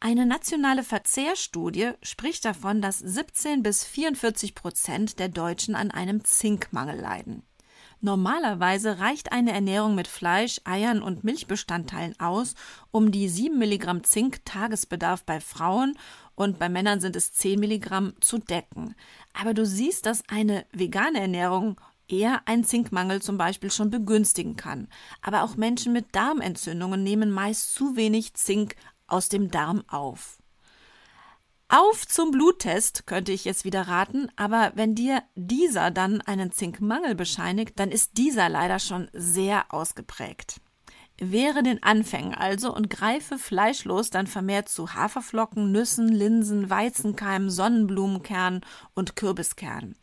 Eine 0.00 0.26
nationale 0.26 0.82
Verzehrstudie 0.82 1.92
spricht 2.02 2.44
davon, 2.44 2.82
dass 2.82 2.98
17 2.98 3.62
bis 3.62 3.84
44 3.84 4.56
Prozent 4.56 5.20
der 5.20 5.28
Deutschen 5.28 5.76
an 5.76 5.92
einem 5.92 6.24
Zinkmangel 6.24 6.98
leiden. 6.98 7.44
Normalerweise 8.00 8.98
reicht 8.98 9.32
eine 9.32 9.52
Ernährung 9.52 9.94
mit 9.94 10.06
Fleisch, 10.06 10.60
Eiern 10.64 11.02
und 11.02 11.24
Milchbestandteilen 11.24 12.18
aus, 12.20 12.54
um 12.90 13.10
die 13.10 13.28
7 13.28 13.58
Milligramm 13.58 14.04
Zink 14.04 14.44
Tagesbedarf 14.44 15.24
bei 15.24 15.40
Frauen 15.40 15.96
und 16.34 16.58
bei 16.58 16.68
Männern 16.68 17.00
sind 17.00 17.16
es 17.16 17.32
10 17.32 17.58
Milligramm 17.58 18.12
zu 18.20 18.38
decken. 18.38 18.94
Aber 19.32 19.54
du 19.54 19.64
siehst, 19.64 20.06
dass 20.06 20.28
eine 20.28 20.66
vegane 20.72 21.20
Ernährung 21.20 21.80
eher 22.08 22.46
einen 22.46 22.64
Zinkmangel 22.64 23.22
zum 23.22 23.38
Beispiel 23.38 23.70
schon 23.70 23.90
begünstigen 23.90 24.56
kann. 24.56 24.88
Aber 25.22 25.42
auch 25.42 25.56
Menschen 25.56 25.92
mit 25.92 26.14
Darmentzündungen 26.14 27.02
nehmen 27.02 27.30
meist 27.30 27.74
zu 27.74 27.96
wenig 27.96 28.34
Zink 28.34 28.76
aus 29.06 29.28
dem 29.28 29.50
Darm 29.50 29.82
auf. 29.88 30.35
Auf 31.68 32.06
zum 32.06 32.30
Bluttest, 32.30 33.08
könnte 33.08 33.32
ich 33.32 33.44
jetzt 33.44 33.64
wieder 33.64 33.88
raten, 33.88 34.28
aber 34.36 34.70
wenn 34.76 34.94
dir 34.94 35.24
dieser 35.34 35.90
dann 35.90 36.20
einen 36.20 36.52
Zinkmangel 36.52 37.16
bescheinigt, 37.16 37.80
dann 37.80 37.90
ist 37.90 38.18
dieser 38.18 38.48
leider 38.48 38.78
schon 38.78 39.08
sehr 39.12 39.74
ausgeprägt. 39.74 40.60
Wehre 41.18 41.64
den 41.64 41.82
Anfängen 41.82 42.34
also 42.34 42.72
und 42.72 42.88
greife 42.88 43.36
fleischlos 43.36 44.10
dann 44.10 44.28
vermehrt 44.28 44.68
zu 44.68 44.94
Haferflocken, 44.94 45.72
Nüssen, 45.72 46.08
Linsen, 46.08 46.70
Weizenkeimen, 46.70 47.50
Sonnenblumenkernen 47.50 48.60
und 48.94 49.16
Kürbiskernen. 49.16 49.96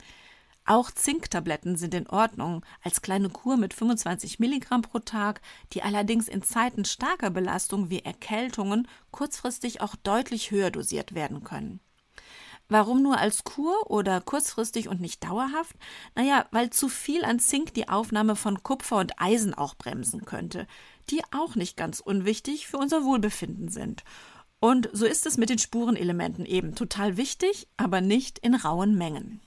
Auch 0.66 0.92
Zinktabletten 0.92 1.76
sind 1.76 1.94
in 1.94 2.08
Ordnung 2.08 2.66
als 2.82 3.02
kleine 3.02 3.30
Kur 3.30 3.58
mit 3.58 3.74
25 3.74 4.40
Milligramm 4.40 4.82
pro 4.82 5.00
Tag, 5.00 5.42
die 5.74 5.84
allerdings 5.84 6.30
in 6.30 6.42
Zeiten 6.42 6.86
starker 6.86 7.30
Belastung 7.30 7.90
wie 7.90 8.00
Erkältungen 8.00 8.88
kurzfristig 9.12 9.82
auch 9.82 9.96
deutlich 9.96 10.52
höher 10.52 10.72
dosiert 10.72 11.16
werden 11.16 11.44
können. 11.44 11.82
Warum 12.70 13.04
nur 13.04 13.18
als 13.18 13.44
Kur 13.44 13.92
oder 13.92 14.22
kurzfristig 14.22 14.88
und 14.88 15.02
nicht 15.02 15.24
dauerhaft? 15.24 15.76
Naja, 16.16 16.48
weil 16.52 16.70
zu 16.70 16.88
viel 16.88 17.26
an 17.26 17.40
Zink 17.40 17.74
die 17.74 17.90
Aufnahme 17.90 18.38
von 18.38 18.64
Kupfer 18.64 18.98
und 18.98 19.20
Eisen 19.22 19.54
auch 19.54 19.76
bremsen 19.76 20.24
könnte, 20.24 20.66
die 21.10 21.22
auch 21.32 21.56
nicht 21.56 21.76
ganz 21.76 22.00
unwichtig 22.00 22.68
für 22.68 22.78
unser 22.78 23.04
Wohlbefinden 23.04 23.68
sind. 23.68 24.04
Und 24.62 24.90
so 24.94 25.06
ist 25.06 25.26
es 25.26 25.38
mit 25.38 25.50
den 25.50 25.60
Spurenelementen 25.60 26.46
eben 26.46 26.74
total 26.74 27.18
wichtig, 27.18 27.68
aber 27.76 28.00
nicht 28.00 28.40
in 28.40 28.56
rauen 28.56 28.98
Mengen. 28.98 29.42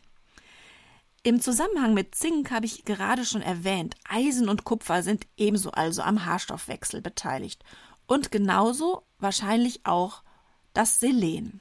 Im 1.27 1.41
Zusammenhang 1.41 1.93
mit 1.93 2.15
Zink 2.15 2.53
habe 2.53 2.67
ich 2.67 2.85
gerade 2.85 3.25
schon 3.25 3.43
erwähnt, 3.43 3.97
Eisen 4.09 4.49
und 4.49 4.63
Kupfer 4.63 5.03
sind 5.03 5.27
ebenso 5.37 5.73
also 5.73 6.03
am 6.03 6.25
Haarstoffwechsel 6.25 7.03
beteiligt. 7.03 7.65
Und 8.07 8.31
genauso 8.31 9.03
wahrscheinlich 9.19 9.85
auch 9.85 10.23
das 10.73 11.01
Selen. 11.01 11.61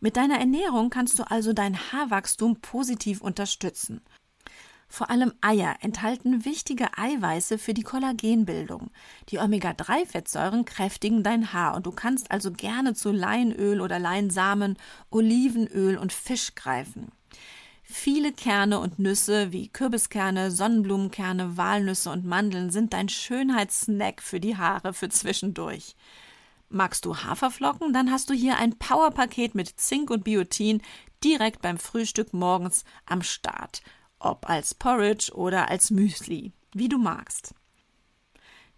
Mit 0.00 0.16
deiner 0.16 0.40
Ernährung 0.40 0.90
kannst 0.90 1.20
du 1.20 1.22
also 1.22 1.52
dein 1.52 1.78
Haarwachstum 1.78 2.56
positiv 2.56 3.20
unterstützen. 3.20 4.00
Vor 4.88 5.08
allem 5.08 5.34
Eier 5.40 5.76
enthalten 5.82 6.44
wichtige 6.44 6.98
Eiweiße 6.98 7.58
für 7.58 7.74
die 7.74 7.84
Kollagenbildung. 7.84 8.90
Die 9.28 9.38
Omega-3-Fettsäuren 9.38 10.64
kräftigen 10.64 11.22
dein 11.22 11.52
Haar 11.52 11.76
und 11.76 11.86
du 11.86 11.92
kannst 11.92 12.32
also 12.32 12.50
gerne 12.50 12.94
zu 12.94 13.12
Leinöl 13.12 13.82
oder 13.82 14.00
Leinsamen, 14.00 14.76
Olivenöl 15.10 15.96
und 15.96 16.12
Fisch 16.12 16.56
greifen. 16.56 17.12
Viele 17.92 18.32
Kerne 18.32 18.78
und 18.78 19.00
Nüsse 19.00 19.50
wie 19.50 19.66
Kürbiskerne, 19.66 20.52
Sonnenblumenkerne, 20.52 21.56
Walnüsse 21.56 22.10
und 22.10 22.24
Mandeln 22.24 22.70
sind 22.70 22.92
dein 22.92 23.08
Schönheitssnack 23.08 24.22
für 24.22 24.38
die 24.38 24.56
Haare 24.56 24.94
für 24.94 25.08
zwischendurch. 25.08 25.96
Magst 26.68 27.04
du 27.04 27.16
Haferflocken, 27.16 27.92
dann 27.92 28.12
hast 28.12 28.30
du 28.30 28.34
hier 28.34 28.58
ein 28.58 28.78
Powerpaket 28.78 29.56
mit 29.56 29.80
Zink 29.80 30.10
und 30.10 30.22
Biotin 30.22 30.82
direkt 31.24 31.62
beim 31.62 31.78
Frühstück 31.78 32.32
morgens 32.32 32.84
am 33.06 33.22
Start, 33.22 33.82
ob 34.20 34.48
als 34.48 34.72
Porridge 34.72 35.32
oder 35.34 35.68
als 35.68 35.90
Müsli, 35.90 36.52
wie 36.72 36.88
du 36.88 36.96
magst. 36.96 37.54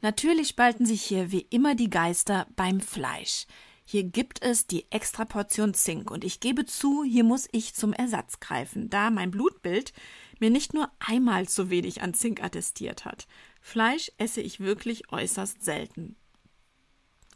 Natürlich 0.00 0.48
spalten 0.48 0.86
sich 0.86 1.02
hier 1.02 1.30
wie 1.30 1.46
immer 1.50 1.74
die 1.74 1.90
Geister 1.90 2.46
beim 2.56 2.80
Fleisch. 2.80 3.46
Hier 3.84 4.04
gibt 4.04 4.42
es 4.42 4.66
die 4.66 4.90
Extraportion 4.90 5.74
Zink 5.74 6.10
und 6.10 6.24
ich 6.24 6.40
gebe 6.40 6.64
zu, 6.64 7.04
hier 7.04 7.24
muss 7.24 7.48
ich 7.52 7.74
zum 7.74 7.92
Ersatz 7.92 8.40
greifen, 8.40 8.88
da 8.88 9.10
mein 9.10 9.30
Blutbild 9.30 9.92
mir 10.40 10.50
nicht 10.50 10.74
nur 10.74 10.90
einmal 10.98 11.48
zu 11.48 11.70
wenig 11.70 12.02
an 12.02 12.14
Zink 12.14 12.42
attestiert 12.42 13.04
hat. 13.04 13.26
Fleisch 13.60 14.10
esse 14.18 14.40
ich 14.40 14.60
wirklich 14.60 15.12
äußerst 15.12 15.64
selten. 15.64 16.16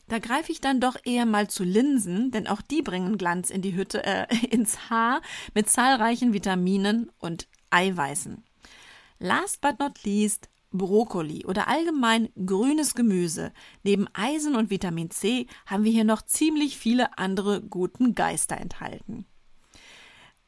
Da 0.08 0.20
greife 0.20 0.52
ich 0.52 0.60
dann 0.60 0.80
doch 0.80 0.96
eher 1.04 1.26
mal 1.26 1.48
zu 1.48 1.64
Linsen, 1.64 2.30
denn 2.30 2.46
auch 2.46 2.62
die 2.62 2.82
bringen 2.82 3.18
Glanz 3.18 3.50
in 3.50 3.60
die 3.60 3.74
Hütte, 3.74 4.04
äh, 4.04 4.26
ins 4.50 4.88
Haar 4.88 5.20
mit 5.54 5.68
zahlreichen 5.68 6.32
Vitaminen 6.32 7.10
und 7.18 7.48
Eiweißen. 7.70 8.44
Last 9.18 9.60
but 9.60 9.78
not 9.80 10.04
least 10.04 10.48
Brokkoli 10.78 11.44
oder 11.46 11.68
allgemein 11.68 12.28
grünes 12.44 12.94
Gemüse. 12.94 13.52
Neben 13.82 14.06
Eisen 14.12 14.56
und 14.56 14.70
Vitamin 14.70 15.10
C 15.10 15.46
haben 15.66 15.84
wir 15.84 15.92
hier 15.92 16.04
noch 16.04 16.22
ziemlich 16.22 16.78
viele 16.78 17.18
andere 17.18 17.62
guten 17.62 18.14
Geister 18.14 18.56
enthalten. 18.58 19.26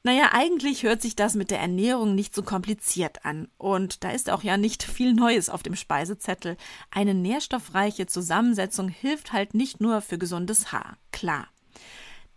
Naja, 0.04 0.30
eigentlich 0.32 0.84
hört 0.84 1.02
sich 1.02 1.16
das 1.16 1.34
mit 1.34 1.50
der 1.50 1.60
Ernährung 1.60 2.14
nicht 2.14 2.34
so 2.34 2.42
kompliziert 2.42 3.24
an. 3.24 3.48
Und 3.58 4.04
da 4.04 4.10
ist 4.10 4.30
auch 4.30 4.42
ja 4.42 4.56
nicht 4.56 4.82
viel 4.82 5.12
Neues 5.12 5.50
auf 5.50 5.62
dem 5.62 5.76
Speisezettel. 5.76 6.56
Eine 6.90 7.14
nährstoffreiche 7.14 8.06
Zusammensetzung 8.06 8.88
hilft 8.88 9.32
halt 9.32 9.54
nicht 9.54 9.80
nur 9.80 10.00
für 10.00 10.16
gesundes 10.16 10.72
Haar, 10.72 10.96
klar. 11.12 11.48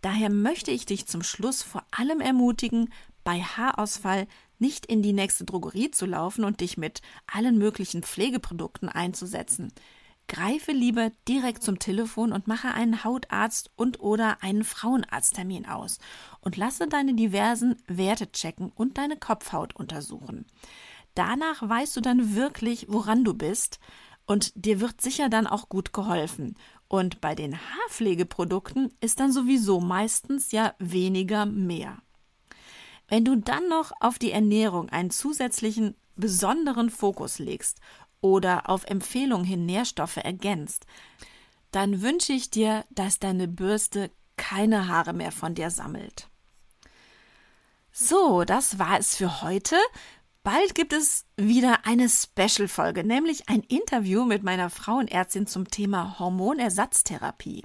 Daher 0.02 0.30
möchte 0.30 0.72
ich 0.72 0.84
dich 0.84 1.06
zum 1.06 1.22
Schluss 1.22 1.62
vor 1.62 1.84
allem 1.92 2.20
ermutigen, 2.20 2.92
bei 3.24 3.40
Haarausfall 3.40 4.26
nicht 4.62 4.86
in 4.86 5.02
die 5.02 5.12
nächste 5.12 5.44
Drogerie 5.44 5.90
zu 5.90 6.06
laufen 6.06 6.44
und 6.44 6.60
dich 6.60 6.78
mit 6.78 7.02
allen 7.26 7.58
möglichen 7.58 8.02
Pflegeprodukten 8.02 8.88
einzusetzen. 8.88 9.72
Greife 10.28 10.70
lieber 10.70 11.10
direkt 11.28 11.62
zum 11.64 11.80
Telefon 11.80 12.32
und 12.32 12.46
mache 12.46 12.68
einen 12.68 13.04
Hautarzt 13.04 13.70
und 13.74 14.00
oder 14.00 14.42
einen 14.42 14.64
Frauenarzttermin 14.64 15.66
aus 15.66 15.98
und 16.40 16.56
lasse 16.56 16.86
deine 16.86 17.14
diversen 17.14 17.76
Werte 17.88 18.30
checken 18.30 18.70
und 18.74 18.98
deine 18.98 19.18
Kopfhaut 19.18 19.74
untersuchen. 19.76 20.46
Danach 21.14 21.68
weißt 21.68 21.96
du 21.96 22.00
dann 22.00 22.36
wirklich, 22.36 22.86
woran 22.88 23.24
du 23.24 23.34
bist 23.34 23.80
und 24.26 24.52
dir 24.54 24.80
wird 24.80 25.00
sicher 25.00 25.28
dann 25.28 25.48
auch 25.48 25.68
gut 25.68 25.92
geholfen. 25.92 26.54
Und 26.88 27.20
bei 27.20 27.34
den 27.34 27.58
Haarpflegeprodukten 27.58 28.92
ist 29.00 29.18
dann 29.18 29.32
sowieso 29.32 29.80
meistens 29.80 30.52
ja 30.52 30.74
weniger 30.78 31.46
mehr. 31.46 31.98
Wenn 33.12 33.26
du 33.26 33.36
dann 33.36 33.68
noch 33.68 33.92
auf 34.00 34.18
die 34.18 34.32
Ernährung 34.32 34.88
einen 34.88 35.10
zusätzlichen 35.10 35.94
besonderen 36.16 36.88
Fokus 36.88 37.38
legst 37.38 37.78
oder 38.22 38.70
auf 38.70 38.84
Empfehlungen 38.86 39.44
hin 39.44 39.66
Nährstoffe 39.66 40.16
ergänzt, 40.16 40.86
dann 41.72 42.00
wünsche 42.00 42.32
ich 42.32 42.48
dir, 42.48 42.86
dass 42.88 43.18
deine 43.18 43.48
Bürste 43.48 44.10
keine 44.38 44.88
Haare 44.88 45.12
mehr 45.12 45.30
von 45.30 45.54
dir 45.54 45.68
sammelt. 45.68 46.30
So, 47.92 48.44
das 48.44 48.78
war 48.78 48.98
es 48.98 49.14
für 49.14 49.42
heute. 49.42 49.76
Bald 50.42 50.74
gibt 50.74 50.94
es 50.94 51.26
wieder 51.36 51.84
eine 51.84 52.08
Special-Folge, 52.08 53.04
nämlich 53.04 53.46
ein 53.50 53.60
Interview 53.60 54.24
mit 54.24 54.42
meiner 54.42 54.70
Frauenärztin 54.70 55.46
zum 55.46 55.68
Thema 55.68 56.18
Hormonersatztherapie. 56.18 57.62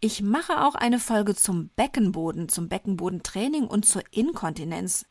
Ich 0.00 0.22
mache 0.22 0.64
auch 0.64 0.76
eine 0.76 1.00
Folge 1.00 1.34
zum 1.34 1.70
Beckenboden, 1.70 2.48
zum 2.48 2.68
Beckenbodentraining 2.68 3.66
und 3.66 3.84
zur 3.84 4.02
Inkontinenz. 4.12 5.06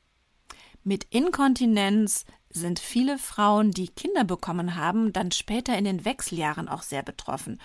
Mit 0.85 1.03
Inkontinenz 1.13 2.23
sind 2.49 2.79
viele 2.79 3.17
Frauen, 3.17 3.71
die 3.71 3.89
Kinder 3.89 4.23
bekommen 4.23 4.75
haben, 4.75 5.11
dann 5.11 5.31
später 5.31 5.77
in 5.77 5.83
den 5.83 6.05
Wechseljahren 6.05 6.69
auch 6.69 6.83
sehr 6.83 7.03
betroffen. 7.03 7.59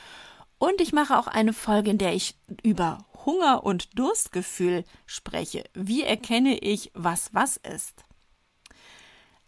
Und 0.59 0.81
ich 0.81 0.93
mache 0.93 1.17
auch 1.17 1.29
eine 1.29 1.53
Folge, 1.53 1.91
in 1.91 1.99
der 1.99 2.13
ich 2.13 2.37
über 2.65 3.07
Hunger 3.25 3.63
und 3.63 3.97
Durstgefühl 3.97 4.85
spreche. 5.07 5.63
Wie 5.75 6.03
erkenne 6.03 6.59
ich, 6.59 6.91
was 6.95 7.33
was 7.33 7.57
ist? 7.57 8.05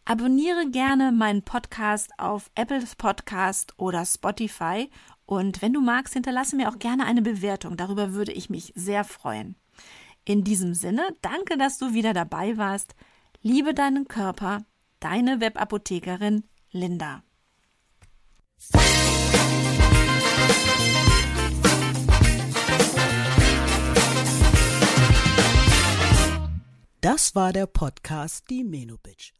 Abonniere 0.04 0.70
gerne 0.70 1.12
meinen 1.12 1.42
Podcast 1.42 2.10
auf 2.18 2.50
Apple 2.54 2.84
Podcast 2.98 3.72
oder 3.78 4.04
Spotify 4.04 4.90
und 5.26 5.62
wenn 5.62 5.72
du 5.72 5.80
magst, 5.80 6.14
hinterlasse 6.14 6.56
mir 6.56 6.68
auch 6.68 6.78
gerne 6.78 7.06
eine 7.06 7.22
Bewertung. 7.22 7.76
Darüber 7.76 8.12
würde 8.12 8.32
ich 8.32 8.50
mich 8.50 8.72
sehr 8.76 9.04
freuen. 9.04 9.56
In 10.24 10.44
diesem 10.44 10.74
Sinne, 10.74 11.02
danke, 11.22 11.56
dass 11.56 11.78
du 11.78 11.94
wieder 11.94 12.14
dabei 12.14 12.56
warst. 12.56 12.94
Liebe 13.42 13.74
deinen 13.74 14.08
Körper, 14.08 14.64
deine 15.00 15.40
Webapothekerin 15.40 16.44
Linda. 16.70 17.22
Das 27.00 27.34
war 27.34 27.52
der 27.52 27.66
Podcast 27.66 28.48
Die 28.48 28.64
Menobitch. 28.64 29.34